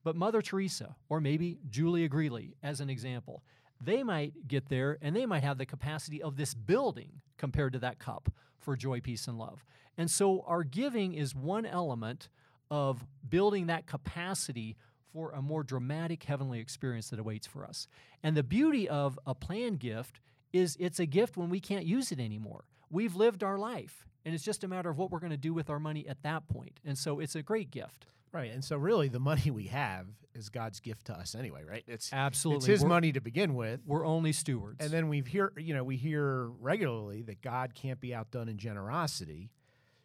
But 0.04 0.16
Mother 0.16 0.42
Teresa, 0.42 0.96
or 1.10 1.22
maybe 1.22 1.60
Julia 1.70 2.08
Greeley, 2.08 2.56
as 2.64 2.82
an 2.82 2.90
example, 2.90 3.44
they 3.84 4.04
might 4.04 4.48
get 4.48 4.70
there 4.70 4.98
and 5.02 5.16
they 5.16 5.26
might 5.26 5.44
have 5.44 5.58
the 5.58 5.66
capacity 5.66 6.22
of 6.22 6.36
this 6.36 6.54
building 6.54 7.22
compared 7.38 7.74
to 7.74 7.80
that 7.80 8.00
cup 8.00 8.30
for 8.60 8.76
joy, 8.76 9.02
peace, 9.02 9.28
and 9.28 9.38
love. 9.38 9.66
And 9.98 10.10
so 10.10 10.44
our 10.48 10.64
giving 10.64 11.14
is 11.14 11.36
one 11.36 11.66
element 11.66 12.30
of 12.70 13.06
building 13.28 13.68
that 13.68 13.88
capacity 13.88 14.78
for 15.12 15.32
a 15.32 15.42
more 15.42 15.64
dramatic 15.64 16.24
heavenly 16.24 16.60
experience 16.60 17.10
that 17.10 17.20
awaits 17.20 17.46
for 17.46 17.66
us. 17.66 17.88
And 18.24 18.38
the 18.38 18.44
beauty 18.44 18.88
of 18.88 19.20
a 19.26 19.36
planned 19.36 19.80
gift 19.80 20.22
is 20.54 20.78
it's 20.80 21.00
a 21.00 21.06
gift 21.06 21.36
when 21.38 21.50
we 21.50 21.60
can't 21.60 21.86
use 21.86 22.12
it 22.12 22.20
anymore. 22.20 22.64
We've 22.90 23.16
lived 23.16 23.44
our 23.44 23.58
life, 23.58 24.06
and 24.26 24.34
it's 24.34 24.44
just 24.44 24.64
a 24.64 24.68
matter 24.68 24.90
of 24.90 24.98
what 24.98 25.12
we're 25.12 25.20
going 25.20 25.32
to 25.32 25.38
do 25.38 25.54
with 25.54 25.70
our 25.70 25.80
money 25.80 26.08
at 26.08 26.22
that 26.24 26.48
point. 26.48 26.80
And 26.86 26.98
so 26.98 27.20
it's 27.20 27.36
a 27.36 27.42
great 27.42 27.72
gift. 27.72 28.06
Right. 28.34 28.52
And 28.52 28.64
so 28.64 28.78
really 28.78 29.10
the 29.10 29.20
money 29.20 29.52
we 29.52 29.68
have 29.68 30.08
is 30.34 30.50
God's 30.50 30.80
gift 30.80 31.08
to 31.08 31.14
us 31.14 31.36
anyway, 31.36 31.64
right? 31.68 31.84
It's 31.88 32.12
absolutely 32.14 32.58
it's 32.58 32.66
his 32.68 32.82
we're, 32.84 32.90
money 32.90 33.12
to 33.12 33.22
begin 33.22 33.56
with. 33.56 33.82
We're 33.86 34.06
only 34.06 34.32
stewards. 34.32 34.84
And 34.84 34.92
then 34.92 35.10
we 35.10 35.22
hear 35.22 35.52
you 35.58 35.74
know, 35.74 35.84
we 35.84 35.98
hear 35.98 36.48
regularly 36.60 37.22
that 37.24 37.42
God 37.42 37.76
can't 37.76 38.00
be 38.00 38.14
outdone 38.14 38.50
in 38.50 38.58
generosity. 38.58 39.50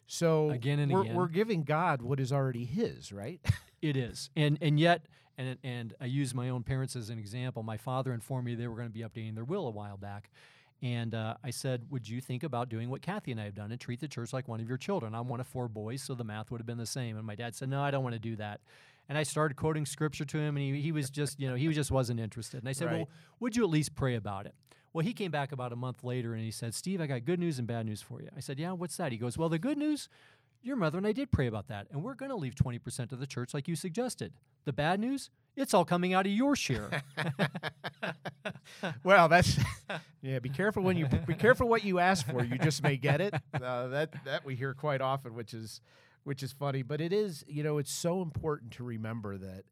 So 0.05 0.49
again 0.49 0.79
and 0.79 0.91
we're, 0.91 1.01
again. 1.01 1.15
we're 1.15 1.27
giving 1.27 1.63
God 1.63 2.01
what 2.01 2.19
is 2.19 2.31
already 2.31 2.65
his, 2.65 3.11
right? 3.11 3.39
it 3.81 3.95
is. 3.95 4.29
And 4.35 4.57
and 4.61 4.79
yet 4.79 5.07
and 5.37 5.57
and 5.63 5.93
I 6.01 6.05
use 6.05 6.33
my 6.33 6.49
own 6.49 6.63
parents 6.63 6.95
as 6.95 7.09
an 7.09 7.19
example. 7.19 7.63
My 7.63 7.77
father 7.77 8.13
informed 8.13 8.45
me 8.45 8.55
they 8.55 8.67
were 8.67 8.75
going 8.75 8.89
to 8.89 8.93
be 8.93 9.01
updating 9.01 9.35
their 9.35 9.45
will 9.45 9.67
a 9.67 9.71
while 9.71 9.97
back. 9.97 10.29
And 10.83 11.15
uh, 11.15 11.35
I 11.43 11.49
said, 11.49 11.85
Would 11.89 12.07
you 12.07 12.21
think 12.21 12.43
about 12.43 12.69
doing 12.69 12.89
what 12.89 13.01
Kathy 13.01 13.31
and 13.31 13.41
I 13.41 13.45
have 13.45 13.55
done 13.55 13.71
and 13.71 13.79
treat 13.79 13.99
the 13.99 14.07
church 14.07 14.31
like 14.33 14.47
one 14.47 14.59
of 14.59 14.67
your 14.67 14.77
children? 14.77 15.15
I'm 15.15 15.27
one 15.27 15.39
of 15.39 15.47
four 15.47 15.67
boys, 15.67 16.03
so 16.03 16.13
the 16.13 16.23
math 16.23 16.51
would 16.51 16.59
have 16.59 16.67
been 16.67 16.77
the 16.77 16.85
same. 16.85 17.17
And 17.17 17.25
my 17.25 17.35
dad 17.35 17.55
said, 17.55 17.69
No, 17.69 17.81
I 17.81 17.91
don't 17.91 18.03
want 18.03 18.13
to 18.13 18.19
do 18.19 18.35
that. 18.35 18.61
And 19.09 19.17
I 19.17 19.23
started 19.23 19.55
quoting 19.55 19.85
scripture 19.85 20.25
to 20.25 20.37
him, 20.37 20.57
and 20.57 20.75
he, 20.75 20.81
he 20.81 20.91
was 20.91 21.09
just, 21.09 21.39
you 21.39 21.49
know, 21.49 21.55
he 21.55 21.67
just 21.69 21.91
wasn't 21.91 22.19
interested. 22.19 22.59
And 22.59 22.67
I 22.67 22.73
said, 22.73 22.87
right. 22.87 22.97
Well, 22.97 23.09
would 23.39 23.55
you 23.55 23.63
at 23.63 23.69
least 23.69 23.95
pray 23.95 24.15
about 24.15 24.45
it? 24.45 24.53
Well, 24.91 25.05
he 25.05 25.13
came 25.13 25.31
back 25.31 25.51
about 25.51 25.71
a 25.71 25.75
month 25.75 26.03
later 26.03 26.33
and 26.33 26.43
he 26.43 26.51
said, 26.51 26.73
Steve, 26.73 26.99
I 27.01 27.07
got 27.07 27.23
good 27.23 27.39
news 27.39 27.59
and 27.59 27.67
bad 27.67 27.85
news 27.85 28.01
for 28.01 28.21
you. 28.21 28.29
I 28.35 28.39
said, 28.39 28.59
Yeah, 28.59 28.71
what's 28.71 28.97
that? 28.97 29.11
He 29.11 29.17
goes, 29.17 29.37
Well, 29.37 29.49
the 29.49 29.59
good 29.59 29.77
news, 29.77 30.09
your 30.63 30.75
mother 30.75 30.97
and 30.97 31.05
I 31.05 31.11
did 31.11 31.31
pray 31.31 31.47
about 31.47 31.67
that, 31.67 31.87
and 31.91 32.03
we're 32.03 32.15
going 32.15 32.31
to 32.31 32.35
leave 32.35 32.55
20% 32.55 33.11
of 33.11 33.19
the 33.19 33.27
church 33.27 33.53
like 33.53 33.67
you 33.67 33.75
suggested. 33.75 34.33
The 34.65 34.73
bad 34.73 34.99
news, 34.99 35.29
it's 35.57 35.73
all 35.73 35.83
coming 35.83 36.13
out 36.13 36.25
of 36.25 36.31
your 36.31 36.55
share. 36.55 37.03
well, 39.03 39.27
that's 39.27 39.57
yeah. 40.21 40.39
Be 40.39 40.49
careful 40.49 40.83
when 40.83 40.97
you 40.97 41.07
be 41.07 41.33
careful 41.33 41.67
what 41.67 41.83
you 41.83 41.99
ask 41.99 42.25
for. 42.27 42.43
You 42.43 42.57
just 42.57 42.83
may 42.83 42.95
get 42.95 43.19
it. 43.19 43.33
Uh, 43.57 43.87
that 43.87 44.13
that 44.23 44.45
we 44.45 44.55
hear 44.55 44.73
quite 44.73 45.01
often, 45.01 45.33
which 45.33 45.53
is 45.53 45.81
which 46.23 46.43
is 46.43 46.51
funny. 46.51 46.83
But 46.83 47.01
it 47.01 47.11
is 47.11 47.43
you 47.47 47.63
know 47.63 47.79
it's 47.79 47.91
so 47.91 48.21
important 48.21 48.71
to 48.73 48.83
remember 48.83 49.35
that 49.37 49.63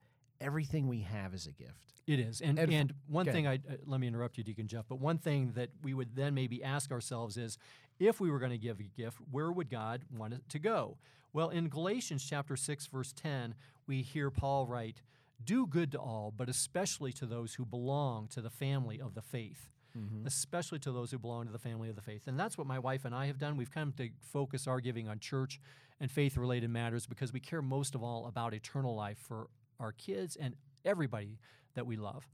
everything 0.41 0.88
we 0.88 1.02
have 1.02 1.34
is 1.34 1.45
a 1.45 1.52
gift. 1.52 1.93
It 2.08 2.19
is, 2.19 2.41
and 2.41 2.58
and, 2.58 2.74
and 2.74 2.93
one 3.08 3.26
thing 3.26 3.48
I 3.48 3.56
uh, 3.56 3.76
let 3.86 4.00
me 4.00 4.08
interrupt 4.08 4.38
you, 4.38 4.43
Deacon 4.43 4.67
Jeff. 4.67 4.86
But 4.89 5.00
one 5.00 5.17
thing 5.17 5.52
that 5.56 5.69
we 5.84 5.93
would 5.93 6.15
then 6.15 6.34
maybe 6.34 6.63
ask 6.63 6.91
ourselves 6.91 7.38
is, 7.38 7.58
if 8.00 8.19
we 8.19 8.32
were 8.32 8.39
going 8.39 8.52
to 8.52 8.58
give 8.58 8.80
a 8.80 8.84
gift, 8.84 9.17
where 9.32 9.52
would 9.52 9.69
God 9.69 10.02
want 10.15 10.34
it 10.34 10.41
to 10.50 10.60
go? 10.60 10.98
Well, 11.32 11.50
in 11.50 11.69
Galatians 11.69 12.26
chapter 12.28 12.56
six, 12.58 12.88
verse 12.88 13.13
ten, 13.13 13.54
we 13.88 14.02
hear 14.02 14.32
Paul 14.32 14.65
write, 14.65 15.02
"Do 15.43 15.67
good 15.67 15.91
to 15.93 16.00
all, 16.00 16.34
but 16.36 16.50
especially 16.50 17.12
to 17.13 17.26
those 17.26 17.56
who 17.56 17.65
belong 17.65 18.28
to 18.30 18.41
the 18.41 18.50
family 18.50 19.00
of 19.00 19.13
the 19.15 19.21
faith." 19.21 19.69
Mm-hmm. 19.98 20.28
especially 20.28 20.80
to 20.80 20.91
those 20.91 21.12
who 21.12 21.17
belong 21.17 21.45
to 21.45 21.54
the 21.54 21.58
family 21.58 21.88
of 21.88 21.95
the 21.95 22.02
faith. 22.02 22.28
And 22.28 22.38
that's 22.38 22.58
what 22.58 22.67
my 22.67 22.80
wife 22.80 23.06
and 23.06 23.15
I 23.15 23.28
have 23.28 23.38
done. 23.39 23.56
We've 23.56 23.71
come 23.71 23.93
to 23.93 24.10
focus 24.19 24.67
our 24.67 24.82
giving 24.82 25.08
on 25.08 25.19
church 25.19 25.62
and 26.02 26.12
faith 26.12 26.36
related 26.36 26.69
matters 26.69 27.06
because 27.06 27.32
we 27.32 27.39
care 27.39 27.62
most 27.62 27.95
of 27.95 28.04
all 28.04 28.28
about 28.28 28.54
eternal 28.54 28.93
life 28.93 29.17
for 29.17 29.48
our 29.80 29.93
kids 29.93 30.36
and 30.36 30.56
everybody 30.84 31.39
that 31.76 31.86
we 31.86 31.95
love. 31.95 32.28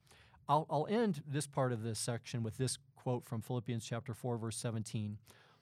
I'll, 0.50 0.66
I'll 0.70 0.88
end 0.90 1.22
this 1.28 1.46
part 1.46 1.72
of 1.72 1.84
this 1.84 2.00
section 2.00 2.42
with 2.42 2.58
this 2.58 2.78
quote 2.96 3.26
from 3.26 3.42
Philippians 3.42 3.86
chapter 3.86 4.14
4 4.14 4.38
verse 4.38 4.58
17. 4.58 5.18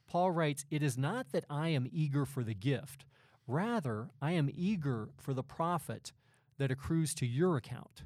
Paul 0.07 0.31
writes, 0.31 0.65
"It 0.71 0.81
is 0.81 0.97
not 0.97 1.31
that 1.33 1.45
I 1.49 1.69
am 1.69 1.87
eager 1.91 2.25
for 2.25 2.43
the 2.43 2.55
gift, 2.55 3.05
rather 3.45 4.09
I 4.21 4.31
am 4.31 4.49
eager 4.51 5.09
for 5.17 5.33
the 5.33 5.43
profit 5.43 6.13
that 6.59 6.69
accrues 6.69 7.13
to 7.15 7.25
your 7.25 7.57
account." 7.57 8.03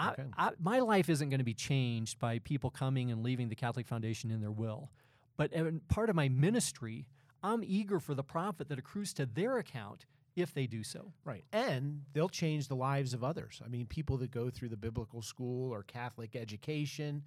Okay. 0.00 0.24
I, 0.36 0.50
my 0.60 0.78
life 0.78 1.08
isn't 1.08 1.28
going 1.28 1.40
to 1.40 1.44
be 1.44 1.54
changed 1.54 2.20
by 2.20 2.38
people 2.38 2.70
coming 2.70 3.10
and 3.10 3.24
leaving 3.24 3.48
the 3.48 3.56
Catholic 3.56 3.88
Foundation 3.88 4.30
in 4.30 4.40
their 4.40 4.52
will. 4.52 4.90
But 5.36 5.52
part 5.88 6.08
of 6.08 6.16
my 6.16 6.28
ministry, 6.28 7.08
I'm 7.42 7.62
eager 7.64 7.98
for 7.98 8.14
the 8.14 8.22
profit 8.22 8.68
that 8.68 8.78
accrues 8.78 9.12
to 9.14 9.26
their 9.26 9.58
account 9.58 10.06
if 10.36 10.54
they 10.54 10.66
do 10.66 10.84
so. 10.84 11.12
Right. 11.24 11.44
And 11.52 12.02
they'll 12.12 12.28
change 12.28 12.68
the 12.68 12.76
lives 12.76 13.12
of 13.12 13.24
others. 13.24 13.60
I 13.64 13.68
mean, 13.68 13.86
people 13.86 14.16
that 14.18 14.30
go 14.30 14.50
through 14.50 14.68
the 14.68 14.76
biblical 14.76 15.22
school 15.22 15.72
or 15.72 15.82
Catholic 15.82 16.36
education 16.36 17.24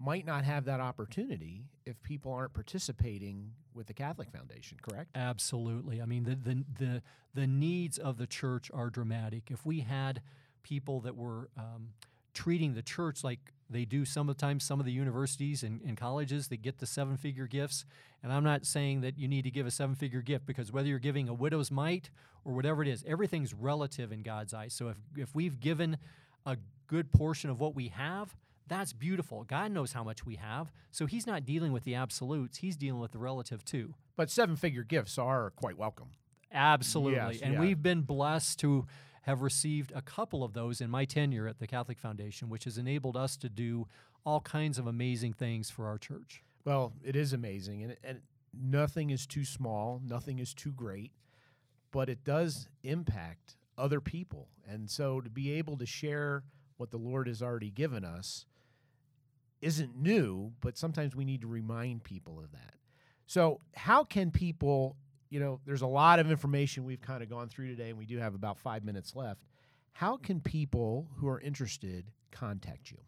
might 0.00 0.24
not 0.24 0.44
have 0.44 0.64
that 0.64 0.80
opportunity 0.80 1.64
if 1.84 2.02
people 2.02 2.32
aren't 2.32 2.54
participating 2.54 3.52
with 3.74 3.86
the 3.86 3.94
Catholic 3.94 4.30
Foundation, 4.30 4.78
correct? 4.80 5.10
Absolutely. 5.14 6.00
I 6.00 6.06
mean, 6.06 6.24
the, 6.24 6.34
the, 6.34 6.64
the, 6.78 7.02
the 7.34 7.46
needs 7.46 7.98
of 7.98 8.16
the 8.16 8.26
church 8.26 8.70
are 8.72 8.88
dramatic. 8.88 9.50
If 9.50 9.66
we 9.66 9.80
had 9.80 10.22
people 10.62 11.00
that 11.00 11.16
were 11.16 11.50
um, 11.56 11.90
treating 12.32 12.74
the 12.74 12.82
church 12.82 13.22
like 13.22 13.40
they 13.68 13.84
do 13.84 14.04
sometimes 14.04 14.64
some 14.64 14.80
of 14.80 14.86
the 14.86 14.92
universities 14.92 15.62
and, 15.62 15.80
and 15.82 15.96
colleges 15.96 16.48
that 16.48 16.62
get 16.62 16.78
the 16.78 16.86
seven 16.86 17.16
figure 17.16 17.46
gifts, 17.46 17.84
and 18.22 18.32
I'm 18.32 18.44
not 18.44 18.64
saying 18.64 19.02
that 19.02 19.18
you 19.18 19.28
need 19.28 19.42
to 19.42 19.50
give 19.50 19.66
a 19.66 19.70
seven 19.70 19.94
figure 19.94 20.22
gift 20.22 20.46
because 20.46 20.72
whether 20.72 20.88
you're 20.88 20.98
giving 20.98 21.28
a 21.28 21.34
widow's 21.34 21.70
mite 21.70 22.10
or 22.44 22.54
whatever 22.54 22.82
it 22.82 22.88
is, 22.88 23.04
everything's 23.06 23.54
relative 23.54 24.12
in 24.12 24.22
God's 24.22 24.54
eyes. 24.54 24.72
So 24.72 24.88
if, 24.88 24.96
if 25.16 25.34
we've 25.34 25.60
given 25.60 25.98
a 26.46 26.56
good 26.86 27.12
portion 27.12 27.50
of 27.50 27.60
what 27.60 27.74
we 27.74 27.88
have, 27.88 28.34
that's 28.70 28.92
beautiful. 28.92 29.42
God 29.42 29.72
knows 29.72 29.92
how 29.92 30.04
much 30.04 30.24
we 30.24 30.36
have. 30.36 30.72
So 30.92 31.06
he's 31.06 31.26
not 31.26 31.44
dealing 31.44 31.72
with 31.72 31.82
the 31.82 31.96
absolutes, 31.96 32.58
he's 32.58 32.76
dealing 32.76 33.00
with 33.00 33.10
the 33.10 33.18
relative 33.18 33.64
too. 33.64 33.94
But 34.16 34.30
seven 34.30 34.56
figure 34.56 34.84
gifts 34.84 35.18
are 35.18 35.50
quite 35.50 35.76
welcome. 35.76 36.10
Absolutely. 36.52 37.34
Yes, 37.34 37.42
and 37.42 37.54
yeah. 37.54 37.60
we've 37.60 37.82
been 37.82 38.02
blessed 38.02 38.60
to 38.60 38.86
have 39.22 39.42
received 39.42 39.92
a 39.94 40.00
couple 40.00 40.42
of 40.42 40.54
those 40.54 40.80
in 40.80 40.88
my 40.88 41.04
tenure 41.04 41.46
at 41.46 41.58
the 41.58 41.66
Catholic 41.66 41.98
Foundation, 41.98 42.48
which 42.48 42.64
has 42.64 42.78
enabled 42.78 43.16
us 43.16 43.36
to 43.38 43.48
do 43.48 43.86
all 44.24 44.40
kinds 44.40 44.78
of 44.78 44.86
amazing 44.86 45.32
things 45.32 45.68
for 45.68 45.86
our 45.86 45.98
church. 45.98 46.42
Well, 46.64 46.92
it 47.02 47.16
is 47.16 47.32
amazing, 47.32 47.82
and, 47.82 47.96
and 48.04 48.20
nothing 48.54 49.10
is 49.10 49.26
too 49.26 49.44
small, 49.44 50.00
nothing 50.04 50.38
is 50.38 50.54
too 50.54 50.72
great, 50.72 51.12
but 51.90 52.08
it 52.08 52.24
does 52.24 52.68
impact 52.82 53.56
other 53.76 54.00
people. 54.00 54.48
And 54.68 54.88
so 54.88 55.20
to 55.20 55.30
be 55.30 55.52
able 55.52 55.76
to 55.78 55.86
share 55.86 56.44
what 56.76 56.90
the 56.90 56.98
Lord 56.98 57.26
has 57.26 57.42
already 57.42 57.70
given 57.70 58.04
us 58.04 58.46
isn't 59.60 59.96
new, 59.96 60.52
but 60.60 60.78
sometimes 60.78 61.14
we 61.14 61.24
need 61.24 61.42
to 61.42 61.46
remind 61.46 62.04
people 62.04 62.38
of 62.38 62.50
that. 62.52 62.74
So, 63.26 63.60
how 63.74 64.04
can 64.04 64.30
people, 64.30 64.96
you 65.28 65.40
know, 65.40 65.60
there's 65.64 65.82
a 65.82 65.86
lot 65.86 66.18
of 66.18 66.30
information 66.30 66.84
we've 66.84 67.00
kind 67.00 67.22
of 67.22 67.30
gone 67.30 67.48
through 67.48 67.68
today, 67.68 67.90
and 67.90 67.98
we 67.98 68.06
do 68.06 68.18
have 68.18 68.34
about 68.34 68.58
five 68.58 68.84
minutes 68.84 69.14
left. 69.14 69.40
How 69.92 70.16
can 70.16 70.40
people 70.40 71.08
who 71.16 71.28
are 71.28 71.40
interested 71.40 72.10
contact 72.32 72.90
you? 72.90 72.98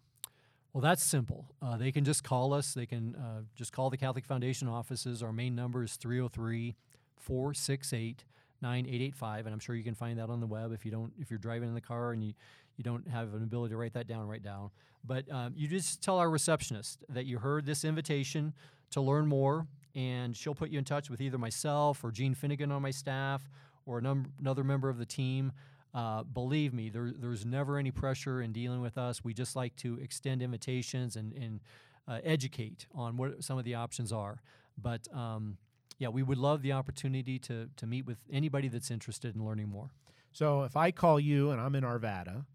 Well, 0.72 0.80
that's 0.80 1.04
simple. 1.04 1.46
Uh, 1.60 1.76
they 1.76 1.92
can 1.92 2.04
just 2.04 2.24
call 2.24 2.54
us. 2.54 2.72
They 2.72 2.86
can 2.86 3.14
uh, 3.14 3.42
just 3.54 3.72
call 3.72 3.90
the 3.90 3.96
Catholic 3.96 4.24
Foundation 4.24 4.68
offices. 4.68 5.22
Our 5.22 5.32
main 5.32 5.54
number 5.54 5.82
is 5.82 5.96
303 5.96 6.76
468 7.18 8.24
9885. 8.62 9.46
And 9.46 9.52
I'm 9.52 9.58
sure 9.58 9.74
you 9.74 9.84
can 9.84 9.94
find 9.94 10.18
that 10.18 10.30
on 10.30 10.40
the 10.40 10.46
web 10.46 10.72
if 10.72 10.84
you 10.84 10.90
don't, 10.90 11.12
if 11.18 11.30
you're 11.30 11.38
driving 11.38 11.68
in 11.68 11.74
the 11.74 11.80
car 11.80 12.12
and 12.12 12.24
you, 12.24 12.32
you 12.76 12.85
don't 12.85 13.08
have 13.08 13.35
an 13.35 13.42
ability 13.42 13.72
to 13.72 13.76
write 13.76 13.94
that 13.94 14.06
down, 14.06 14.26
write 14.28 14.42
down. 14.42 14.70
But 15.04 15.30
um, 15.30 15.52
you 15.56 15.68
just 15.68 16.02
tell 16.02 16.18
our 16.18 16.30
receptionist 16.30 17.04
that 17.08 17.26
you 17.26 17.38
heard 17.38 17.66
this 17.66 17.85
invitation 17.85 18.54
to 18.90 19.00
learn 19.00 19.26
more, 19.26 19.66
and 19.94 20.37
she'll 20.37 20.54
put 20.54 20.70
you 20.70 20.78
in 20.78 20.85
touch 20.85 21.11
with 21.11 21.20
either 21.20 21.38
myself 21.38 22.04
or 22.04 22.11
Gene 22.11 22.35
Finnegan 22.35 22.70
on 22.70 22.82
my 22.82 22.90
staff 22.90 23.42
or 23.85 24.00
num- 24.00 24.32
another 24.40 24.64
member 24.64 24.88
of 24.88 24.98
the 24.98 25.06
team. 25.06 25.52
Uh, 25.94 26.22
believe 26.22 26.72
me, 26.72 26.88
there, 26.88 27.12
there's 27.14 27.44
never 27.44 27.76
any 27.76 27.90
pressure 27.90 28.40
in 28.40 28.52
dealing 28.52 28.80
with 28.80 28.96
us. 28.96 29.22
We 29.22 29.35
just 29.35 29.54
like 29.56 29.76
to 29.76 29.98
extend 30.00 30.40
invitations 30.40 31.16
and, 31.16 31.32
and 31.32 31.61
uh, 32.08 32.20
educate 32.24 32.87
on 32.94 33.16
what 33.16 33.44
some 33.44 33.58
of 33.58 33.64
the 33.64 33.74
options 33.74 34.12
are. 34.12 34.40
But 34.80 35.06
um, 35.12 35.58
yeah, 35.98 36.08
we 36.08 36.22
would 36.22 36.38
love 36.38 36.62
the 36.62 36.72
opportunity 36.72 37.38
to, 37.40 37.68
to 37.76 37.87
meet 37.87 38.06
with 38.06 38.18
anybody 38.32 38.68
that's 38.68 38.90
interested 38.90 39.35
in 39.35 39.44
learning 39.44 39.68
more. 39.68 39.90
So 40.32 40.62
if 40.62 40.76
I 40.76 40.90
call 40.90 41.20
you 41.20 41.50
and 41.50 41.61
I'm 41.61 41.74
in 41.74 41.85
Arvada, 41.85 42.46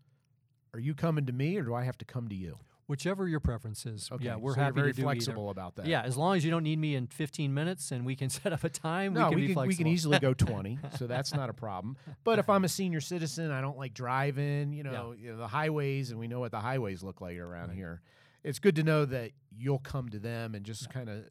are 0.73 0.79
you 0.79 0.93
coming 0.95 1.25
to 1.25 1.33
me 1.33 1.57
or 1.57 1.63
do 1.63 1.73
I 1.73 1.83
have 1.83 1.97
to 1.99 2.05
come 2.05 2.27
to 2.29 2.35
you? 2.35 2.57
Whichever 2.87 3.27
your 3.27 3.41
preference 3.41 3.85
is. 3.85 4.07
Okay, 4.09 4.23
yeah, 4.23 4.37
we're 4.37 4.53
so 4.55 4.61
happy 4.61 4.75
very 4.75 4.91
to 4.93 4.95
do 4.95 5.01
flexible 5.03 5.43
either. 5.43 5.51
about 5.51 5.75
that. 5.75 5.87
Yeah, 5.87 6.03
as 6.03 6.15
long 6.15 6.37
as 6.37 6.45
you 6.45 6.51
don't 6.51 6.63
need 6.63 6.79
me 6.79 6.95
in 6.95 7.07
15 7.07 7.53
minutes 7.53 7.91
and 7.91 8.05
we 8.05 8.15
can 8.15 8.29
set 8.39 8.53
up 8.53 8.63
a 8.63 8.69
time, 8.69 9.13
No, 9.13 9.25
we 9.25 9.29
can 9.31 9.35
we 9.35 9.41
be 9.41 9.47
can, 9.47 9.53
flexible. 9.55 9.67
we 9.67 9.75
can 9.75 9.87
easily 9.87 10.19
go 10.19 10.33
20, 10.37 10.79
so 10.97 11.05
that's 11.05 11.33
not 11.33 11.49
a 11.49 11.53
problem. 11.53 11.97
But 12.23 12.39
if 12.39 12.49
I'm 12.49 12.63
a 12.63 12.69
senior 12.69 13.01
citizen, 13.01 13.51
I 13.51 13.59
don't 13.59 13.77
like 13.77 13.93
driving, 13.93 14.71
you 14.71 14.83
know, 14.83 15.13
you 15.17 15.31
know 15.31 15.37
the 15.37 15.47
highways, 15.49 16.11
and 16.11 16.19
we 16.19 16.27
know 16.29 16.39
what 16.39 16.51
the 16.51 16.61
highways 16.61 17.03
look 17.03 17.19
like 17.19 17.37
around 17.37 17.69
Right. 17.69 17.77
here. 17.77 18.01
It's 18.45 18.59
good 18.59 18.77
to 18.77 18.83
know 18.83 19.03
that 19.03 19.31
you'll 19.57 19.79
come 19.79 20.07
to 20.09 20.19
them 20.19 20.55
and 20.55 20.65
just 20.65 20.89
kind 20.89 21.09
of 21.09 21.25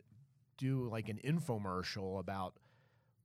do 0.59 0.89
like 0.91 1.09
an 1.09 1.19
infomercial 1.25 2.19
about 2.21 2.53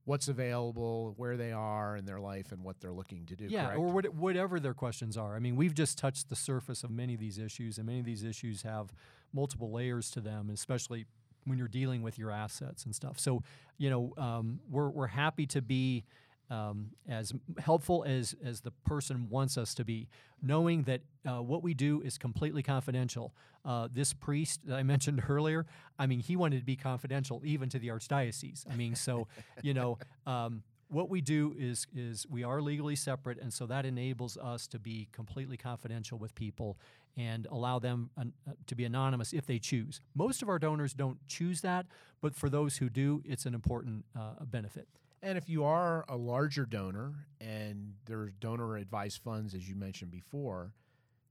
what's 0.05 0.27
available, 0.27 1.13
where 1.17 1.37
they 1.37 1.51
are 1.51 1.95
in 1.95 2.05
their 2.05 2.19
life, 2.19 2.51
and 2.51 2.63
what 2.63 2.79
they're 2.79 2.91
looking 2.91 3.25
to 3.27 3.35
do. 3.35 3.45
Yeah, 3.45 3.65
correct? 3.65 3.79
or 3.79 3.87
what, 3.87 4.13
whatever 4.13 4.59
their 4.59 4.73
questions 4.73 5.17
are. 5.17 5.35
I 5.35 5.39
mean, 5.39 5.55
we've 5.55 5.75
just 5.75 5.97
touched 5.97 6.29
the 6.29 6.35
surface 6.35 6.83
of 6.83 6.89
many 6.89 7.13
of 7.13 7.19
these 7.19 7.37
issues, 7.37 7.77
and 7.77 7.85
many 7.85 7.99
of 7.99 8.05
these 8.05 8.23
issues 8.23 8.63
have 8.63 8.93
multiple 9.33 9.71
layers 9.71 10.09
to 10.11 10.21
them, 10.21 10.49
especially 10.49 11.05
when 11.45 11.57
you're 11.57 11.67
dealing 11.67 12.01
with 12.01 12.17
your 12.17 12.31
assets 12.31 12.85
and 12.85 12.95
stuff. 12.95 13.19
So, 13.19 13.43
you 13.77 13.89
know, 13.89 14.13
um, 14.17 14.59
we're, 14.69 14.89
we're 14.89 15.07
happy 15.07 15.45
to 15.47 15.61
be 15.61 16.03
um, 16.51 16.91
as 17.07 17.33
helpful 17.59 18.03
as, 18.05 18.35
as 18.43 18.59
the 18.61 18.71
person 18.85 19.27
wants 19.29 19.57
us 19.57 19.73
to 19.75 19.85
be, 19.85 20.09
knowing 20.43 20.83
that 20.83 21.01
uh, 21.25 21.41
what 21.41 21.63
we 21.63 21.73
do 21.73 22.01
is 22.01 22.17
completely 22.17 22.61
confidential. 22.61 23.33
Uh, 23.63 23.87
this 23.91 24.13
priest 24.13 24.59
that 24.65 24.75
I 24.75 24.83
mentioned 24.95 25.23
earlier, 25.27 25.65
I 25.97 26.05
mean, 26.07 26.19
he 26.19 26.35
wanted 26.35 26.59
to 26.59 26.65
be 26.65 26.75
confidential 26.75 27.41
even 27.45 27.69
to 27.69 27.79
the 27.79 27.87
archdiocese. 27.87 28.65
I 28.69 28.75
mean, 28.75 28.95
so, 28.95 29.27
you 29.61 29.73
know, 29.73 29.97
um, 30.27 30.63
what 30.89 31.09
we 31.09 31.21
do 31.21 31.55
is 31.57 31.87
is 31.95 32.27
we 32.29 32.43
are 32.43 32.61
legally 32.61 32.97
separate, 32.97 33.39
and 33.39 33.53
so 33.53 33.65
that 33.67 33.85
enables 33.85 34.35
us 34.35 34.67
to 34.67 34.77
be 34.77 35.07
completely 35.13 35.55
confidential 35.55 36.17
with 36.17 36.35
people 36.35 36.77
and 37.15 37.47
allow 37.49 37.79
them 37.79 38.09
an, 38.17 38.33
uh, 38.45 38.51
to 38.67 38.75
be 38.75 38.83
anonymous 38.83 39.31
if 39.31 39.45
they 39.45 39.57
choose. 39.57 40.01
Most 40.15 40.41
of 40.41 40.49
our 40.49 40.59
donors 40.59 40.93
don't 40.93 41.17
choose 41.29 41.61
that, 41.61 41.85
but 42.19 42.35
for 42.35 42.49
those 42.49 42.77
who 42.77 42.89
do, 42.89 43.21
it's 43.23 43.45
an 43.45 43.53
important 43.53 44.03
uh, 44.19 44.43
benefit. 44.43 44.89
And 45.23 45.37
if 45.37 45.47
you 45.49 45.63
are 45.65 46.03
a 46.09 46.17
larger 46.17 46.65
donor 46.65 47.13
and 47.39 47.93
there's 48.05 48.31
donor 48.39 48.77
advised 48.77 49.21
funds, 49.23 49.53
as 49.53 49.67
you 49.69 49.75
mentioned 49.75 50.11
before, 50.11 50.73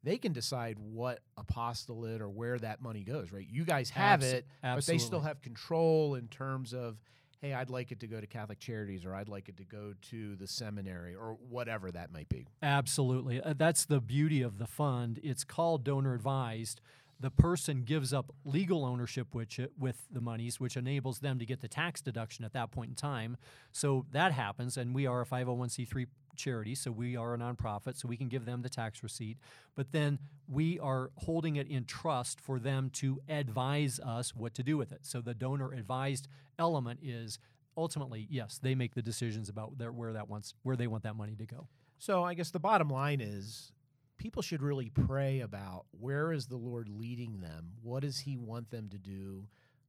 they 0.03 0.16
can 0.16 0.33
decide 0.33 0.79
what 0.79 1.20
apostolate 1.37 2.20
or 2.22 2.29
where 2.29 2.59
that 2.59 2.81
money 2.81 3.03
goes, 3.03 3.33
right? 3.33 3.46
You 3.48 3.64
guys 3.64 3.90
have 3.90 4.22
Abs- 4.22 4.33
it, 4.33 4.46
but 4.62 4.87
they 4.87 4.98
still 4.98 5.20
have 5.20 5.42
control 5.42 6.14
in 6.14 6.29
terms 6.29 6.72
of, 6.72 6.98
hey, 7.40 7.53
I'd 7.53 7.68
like 7.68 7.90
it 7.90 8.00
to 8.00 8.07
go 8.07 8.20
to 8.20 8.26
Catholic 8.26 8.61
Charities 8.61 9.05
or 9.05 9.14
I'd 9.14 9.29
like 9.29 9.48
it 9.48 9.57
to 9.59 9.64
go 9.64 9.94
to 10.11 10.37
the 10.37 10.46
seminary 10.46 11.14
or 11.14 11.37
whatever 11.48 11.90
that 11.90 12.12
might 12.12 12.29
be. 12.29 12.46
Absolutely. 12.62 13.42
Uh, 13.42 13.55
that's 13.57 13.85
the 13.85 14.00
beauty 14.00 14.40
of 14.40 14.59
the 14.59 14.66
fund. 14.66 15.18
It's 15.22 15.44
called 15.44 15.85
donor 15.85 16.14
advised. 16.14 16.81
The 17.21 17.31
person 17.31 17.83
gives 17.85 18.15
up 18.15 18.33
legal 18.45 18.85
ownership 18.85 19.35
with, 19.35 19.59
it, 19.59 19.65
uh, 19.65 19.69
with 19.79 20.07
the 20.11 20.23
monies, 20.23 20.59
which 20.59 20.77
enables 20.77 21.19
them 21.19 21.39
to 21.39 21.45
get 21.45 21.61
the 21.61 21.69
tax 21.69 22.01
deduction 22.01 22.45
at 22.45 22.55
that 22.55 22.71
point 22.71 22.89
in 22.91 22.95
time. 22.95 23.37
So 23.73 24.07
that 24.13 24.33
happens, 24.33 24.79
and 24.79 24.95
we 24.95 25.07
are 25.07 25.21
a 25.21 25.27
501c3 25.27 26.07
charity, 26.37 26.75
so 26.75 26.91
we 26.91 27.17
are 27.17 27.35
a 27.35 27.39
nonprofit, 27.39 27.99
so 27.99 28.09
we 28.09 28.17
can 28.17 28.29
give 28.29 28.47
them 28.47 28.63
the 28.63 28.71
tax 28.71 29.03
receipt. 29.03 29.37
But 29.75 29.93
then 29.93 30.19
we 30.49 30.79
are 30.79 31.11
holding 31.17 31.57
it 31.57 31.69
in 31.69 31.85
trust 31.85 32.41
for 32.41 32.59
them 32.59 32.91
to 32.95 33.21
advise 33.29 34.01
us 34.01 34.35
what 34.35 34.55
to 34.55 34.63
do 34.63 34.79
with 34.79 34.91
it. 34.91 35.01
So 35.03 35.21
the 35.21 35.35
donor 35.35 35.73
advised 35.73 36.27
element 36.59 37.01
is 37.03 37.39
ultimately, 37.77 38.27
yes, 38.31 38.59
they 38.63 38.75
make 38.75 38.95
the 38.95 39.03
decisions 39.03 39.49
about 39.49 39.79
their, 39.79 39.93
where 39.93 40.13
that 40.13 40.29
wants 40.29 40.55
where 40.63 40.77
they 40.77 40.87
want 40.87 41.03
that 41.05 41.17
money 41.17 41.37
to 41.37 41.47
go. 41.47 41.69
So 41.99 42.25
I 42.25 42.35
guess 42.35 42.51
the 42.51 42.59
bottom 42.59 42.89
line 42.89 43.21
is 43.21 43.73
people 44.21 44.43
should 44.43 44.63
really 44.63 44.91
pray 44.91 45.41
about 45.41 45.87
where 45.99 46.31
is 46.31 46.47
the 46.47 46.57
Lord 46.59 46.91
leading 46.91 47.41
them? 47.41 47.71
What 47.83 48.03
does 48.03 48.19
he 48.19 48.37
want 48.37 48.71
them 48.71 48.91
to 48.91 48.99
do 48.99 49.47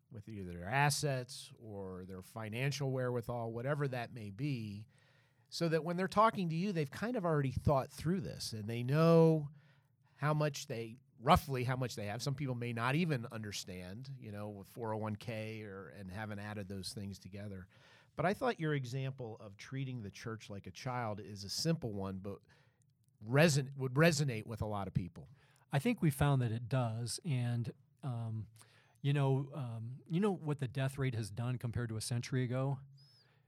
with 0.09 0.29
either 0.29 0.53
their 0.53 0.69
assets 0.69 1.51
or 1.61 2.05
their 2.07 2.21
financial 2.21 2.91
wherewithal, 2.91 3.51
whatever 3.51 3.89
that 3.89 4.13
may 4.13 4.29
be, 4.29 4.85
so 5.49 5.67
that 5.67 5.83
when 5.83 5.97
they're 5.97 6.07
talking 6.07 6.47
to 6.47 6.55
you, 6.55 6.71
they've 6.71 6.89
kind 6.89 7.17
of 7.17 7.25
already 7.25 7.51
thought 7.51 7.91
through 7.91 8.21
this 8.21 8.53
and 8.53 8.69
they 8.69 8.83
know 8.83 9.49
how 10.15 10.33
much 10.33 10.67
they 10.67 10.95
roughly 11.21 11.65
how 11.65 11.75
much 11.75 11.97
they 11.97 12.05
have. 12.05 12.21
Some 12.21 12.33
people 12.33 12.55
may 12.55 12.71
not 12.71 12.95
even 12.95 13.27
understand, 13.33 14.09
you 14.17 14.31
know, 14.31 14.47
with 14.47 14.73
401k 14.73 15.65
or 15.65 15.93
and 15.99 16.09
haven't 16.09 16.39
added 16.39 16.69
those 16.69 16.93
things 16.95 17.19
together. 17.19 17.67
But 18.15 18.25
I 18.25 18.33
thought 18.33 18.61
your 18.61 18.75
example 18.75 19.41
of 19.45 19.57
treating 19.57 20.01
the 20.01 20.09
church 20.09 20.49
like 20.49 20.67
a 20.67 20.71
child 20.71 21.19
is 21.19 21.43
a 21.43 21.49
simple 21.49 21.91
one, 21.91 22.21
but 22.23 22.37
reson- 23.29 23.69
would 23.77 23.93
resonate 23.93 24.45
with 24.45 24.61
a 24.61 24.65
lot 24.65 24.87
of 24.87 24.93
people. 24.93 25.27
I 25.73 25.79
think 25.79 26.01
we 26.01 26.09
found 26.09 26.41
that 26.41 26.51
it 26.51 26.67
does, 26.67 27.19
and 27.25 27.71
um, 28.03 28.45
you 29.01 29.13
know, 29.13 29.47
um, 29.55 29.91
you 30.09 30.19
know 30.19 30.33
what 30.33 30.59
the 30.59 30.67
death 30.67 30.97
rate 30.97 31.15
has 31.15 31.29
done 31.29 31.57
compared 31.57 31.89
to 31.89 31.97
a 31.97 32.01
century 32.01 32.43
ago. 32.43 32.79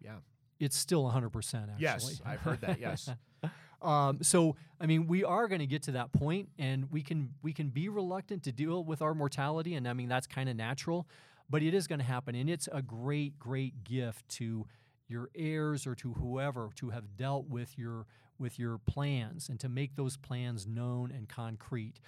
Yeah. 0.01 0.17
It's 0.59 0.77
still 0.77 1.03
100 1.03 1.29
percent. 1.29 1.65
Actually, 1.71 1.81
Yes, 1.81 2.21
I've 2.25 2.39
heard 2.39 2.62
that. 2.62 2.79
Yes. 2.79 3.09
Um, 3.81 4.19
so, 4.23 4.55
I 4.79 4.86
mean, 4.86 5.07
we 5.07 5.25
are 5.25 5.49
going 5.49 5.59
to 5.59 5.67
get 5.67 5.83
to 5.83 5.91
that 5.91 6.13
point, 6.13 6.47
and 6.57 6.89
we 6.89 7.01
can 7.01 7.33
we 7.41 7.51
can 7.51 7.67
be 7.67 7.89
reluctant 7.89 8.43
to 8.43 8.53
deal 8.53 8.81
with 8.81 9.01
our 9.01 9.13
mortality, 9.13 9.75
and 9.75 9.86
I 9.88 9.91
mean 9.91 10.07
that's 10.07 10.25
kind 10.25 10.47
of 10.47 10.55
natural, 10.55 11.05
but 11.49 11.62
it 11.62 11.73
is 11.73 11.86
going 11.86 11.99
to 11.99 12.05
happen, 12.05 12.33
and 12.33 12.49
it's 12.49 12.69
a 12.71 12.81
great, 12.81 13.38
great 13.38 13.83
gift 13.83 14.27
to 14.38 14.65
your 15.07 15.29
heirs 15.35 15.85
or 15.85 15.95
to 15.95 16.13
whoever 16.13 16.69
to 16.75 16.89
have 16.89 17.17
dealt 17.17 17.47
with 17.47 17.77
your 17.77 18.05
with 18.39 18.57
your 18.57 18.77
plans 18.79 19.47
and 19.49 19.59
to 19.59 19.69
make 19.69 19.95
those 19.95 20.17
plans 20.17 20.65
known 20.65 21.11
and 21.11 21.29
concrete. 21.29 21.99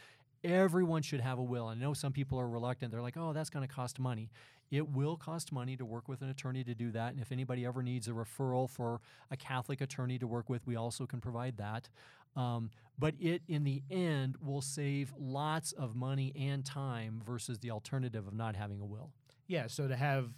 Everyone 0.43 1.01
should 1.01 1.21
have 1.21 1.39
a 1.39 1.43
will. 1.43 1.67
I 1.67 1.75
know 1.75 1.93
some 1.93 2.11
people 2.11 2.39
are 2.39 2.47
reluctant. 2.47 2.91
They're 2.91 3.01
like, 3.01 3.17
"Oh, 3.17 3.33
that's 3.33 3.49
going 3.49 3.67
to 3.67 3.73
cost 3.73 3.99
money." 3.99 4.29
It 4.71 4.89
will 4.89 5.15
cost 5.15 5.51
money 5.51 5.77
to 5.77 5.85
work 5.85 6.07
with 6.07 6.21
an 6.21 6.29
attorney 6.29 6.63
to 6.63 6.73
do 6.73 6.91
that. 6.91 7.13
And 7.13 7.21
if 7.21 7.31
anybody 7.31 7.65
ever 7.65 7.83
needs 7.83 8.07
a 8.07 8.11
referral 8.11 8.69
for 8.69 8.99
a 9.29 9.37
Catholic 9.37 9.79
attorney 9.79 10.17
to 10.19 10.27
work 10.27 10.49
with, 10.49 10.65
we 10.65 10.75
also 10.75 11.05
can 11.05 11.21
provide 11.21 11.57
that. 11.57 11.87
Um, 12.35 12.71
but 12.97 13.13
it, 13.19 13.43
in 13.47 13.63
the 13.63 13.83
end, 13.91 14.35
will 14.41 14.61
save 14.61 15.13
lots 15.17 15.71
of 15.71 15.95
money 15.95 16.33
and 16.35 16.65
time 16.65 17.21
versus 17.25 17.59
the 17.59 17.71
alternative 17.71 18.27
of 18.27 18.33
not 18.33 18.55
having 18.55 18.81
a 18.81 18.85
will. 18.85 19.11
Yeah. 19.47 19.67
So 19.67 19.87
to 19.87 19.95
have 19.95 20.31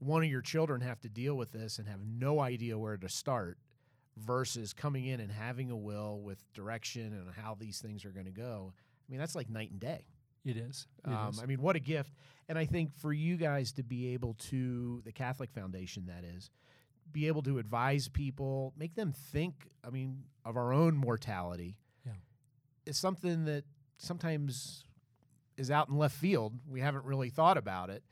one 0.00 0.22
of 0.24 0.28
your 0.30 0.40
children 0.42 0.80
have 0.80 1.00
to 1.00 1.08
deal 1.08 1.36
with 1.36 1.52
this 1.52 1.78
and 1.78 1.86
have 1.88 2.00
no 2.04 2.40
idea 2.40 2.76
where 2.76 2.96
to 2.96 3.08
start 3.08 3.56
versus 4.16 4.72
coming 4.72 5.06
in 5.06 5.20
and 5.20 5.30
having 5.30 5.70
a 5.70 5.76
will 5.76 6.20
with 6.20 6.42
direction 6.52 7.12
and 7.14 7.30
how 7.42 7.54
these 7.58 7.80
things 7.80 8.04
are 8.04 8.10
going 8.10 8.26
to 8.26 8.32
go. 8.32 8.72
I 8.76 9.10
mean, 9.10 9.20
that's 9.20 9.34
like 9.34 9.48
night 9.48 9.70
and 9.70 9.80
day. 9.80 10.04
It 10.44 10.56
is. 10.56 10.86
It 11.06 11.10
Um, 11.12 11.28
is. 11.30 11.40
I 11.42 11.46
mean, 11.46 11.60
what 11.62 11.76
a 11.76 11.80
gift. 11.80 12.12
And 12.48 12.58
I 12.58 12.64
think 12.66 12.94
for 12.96 13.12
you 13.12 13.36
guys 13.36 13.72
to 13.72 13.82
be 13.82 14.08
able 14.14 14.34
to, 14.50 15.00
the 15.04 15.12
Catholic 15.12 15.50
Foundation, 15.52 16.06
that 16.06 16.24
is, 16.24 16.50
be 17.12 17.26
able 17.26 17.42
to 17.42 17.58
advise 17.58 18.08
people, 18.08 18.72
make 18.76 18.94
them 18.94 19.12
think, 19.12 19.68
I 19.84 19.90
mean, 19.90 20.24
of 20.44 20.56
our 20.56 20.72
own 20.72 20.96
mortality 20.96 21.76
Yeah. 22.06 22.12
is 22.86 22.96
something 22.96 23.44
that 23.44 23.64
sometimes 23.98 24.84
is 25.56 25.70
out 25.70 25.88
in 25.88 25.96
left 25.98 26.16
field. 26.16 26.54
We 26.66 26.80
haven't 26.80 27.04
really 27.04 27.28
thought 27.28 27.58
about 27.58 27.90
it, 27.90 28.02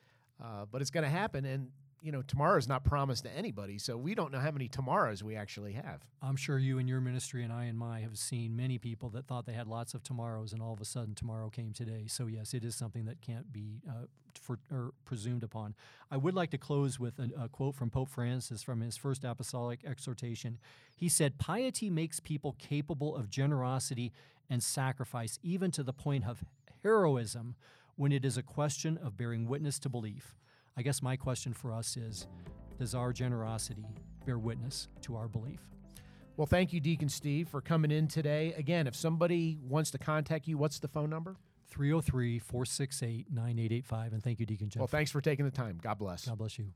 uh, 0.42 0.64
but 0.70 0.80
it's 0.80 0.90
going 0.90 1.04
to 1.04 1.10
happen. 1.10 1.44
And, 1.44 1.70
you 2.00 2.12
know, 2.12 2.22
tomorrow 2.22 2.56
is 2.56 2.68
not 2.68 2.84
promised 2.84 3.24
to 3.24 3.30
anybody. 3.36 3.78
So 3.78 3.96
we 3.96 4.14
don't 4.14 4.30
know 4.32 4.38
how 4.38 4.52
many 4.52 4.68
tomorrows 4.68 5.22
we 5.24 5.34
actually 5.34 5.72
have. 5.72 6.06
I'm 6.22 6.36
sure 6.36 6.58
you 6.58 6.78
and 6.78 6.88
your 6.88 7.00
ministry 7.00 7.42
and 7.42 7.52
I 7.52 7.64
and 7.64 7.76
my 7.76 8.00
have 8.00 8.16
seen 8.16 8.56
many 8.56 8.78
people 8.78 9.08
that 9.10 9.26
thought 9.26 9.46
they 9.46 9.52
had 9.52 9.66
lots 9.66 9.94
of 9.94 10.02
tomorrows, 10.02 10.52
and 10.52 10.62
all 10.62 10.72
of 10.72 10.80
a 10.80 10.84
sudden 10.84 11.14
tomorrow 11.14 11.50
came 11.50 11.72
today. 11.72 12.04
So 12.06 12.26
yes, 12.26 12.54
it 12.54 12.64
is 12.64 12.76
something 12.76 13.04
that 13.06 13.20
can't 13.20 13.52
be 13.52 13.80
uh, 13.88 14.06
for, 14.40 14.58
or 14.70 14.92
presumed 15.04 15.42
upon. 15.42 15.74
I 16.10 16.16
would 16.16 16.34
like 16.34 16.50
to 16.50 16.58
close 16.58 17.00
with 17.00 17.18
a, 17.18 17.30
a 17.44 17.48
quote 17.48 17.74
from 17.74 17.90
Pope 17.90 18.08
Francis 18.08 18.62
from 18.62 18.80
his 18.80 18.96
first 18.96 19.24
apostolic 19.24 19.84
exhortation. 19.84 20.58
He 20.96 21.08
said, 21.08 21.38
"Piety 21.38 21.90
makes 21.90 22.20
people 22.20 22.54
capable 22.58 23.16
of 23.16 23.28
generosity 23.28 24.12
and 24.48 24.62
sacrifice, 24.62 25.38
even 25.42 25.70
to 25.72 25.82
the 25.82 25.92
point 25.92 26.24
of 26.26 26.44
heroism, 26.82 27.56
when 27.98 28.12
it 28.12 28.24
is 28.24 28.38
a 28.38 28.42
question 28.42 28.98
of 28.98 29.16
bearing 29.16 29.46
witness 29.46 29.78
to 29.80 29.90
belief." 29.90 30.34
I 30.76 30.82
guess 30.82 31.02
my 31.02 31.16
question 31.16 31.52
for 31.52 31.72
us 31.72 31.96
is, 31.96 32.26
does 32.78 32.94
our 32.94 33.12
generosity 33.12 33.84
bear 34.24 34.38
witness 34.38 34.88
to 35.02 35.16
our 35.16 35.26
belief? 35.28 35.60
Well, 36.36 36.46
thank 36.46 36.72
you, 36.72 36.78
Deacon 36.78 37.08
Steve, 37.08 37.48
for 37.48 37.60
coming 37.60 37.90
in 37.90 38.06
today. 38.06 38.54
Again, 38.56 38.86
if 38.86 38.94
somebody 38.94 39.58
wants 39.60 39.90
to 39.90 39.98
contact 39.98 40.46
you, 40.46 40.56
what's 40.56 40.78
the 40.78 40.86
phone 40.86 41.10
number? 41.10 41.36
303 41.66 42.38
468 42.38 43.26
9885. 43.28 44.12
And 44.12 44.22
thank 44.22 44.38
you, 44.38 44.46
Deacon 44.46 44.68
Jeff. 44.68 44.80
Well, 44.80 44.86
thanks 44.86 45.10
for 45.10 45.20
taking 45.20 45.44
the 45.44 45.50
time. 45.50 45.80
God 45.82 45.98
bless. 45.98 46.26
God 46.26 46.38
bless 46.38 46.56
you. 46.56 46.66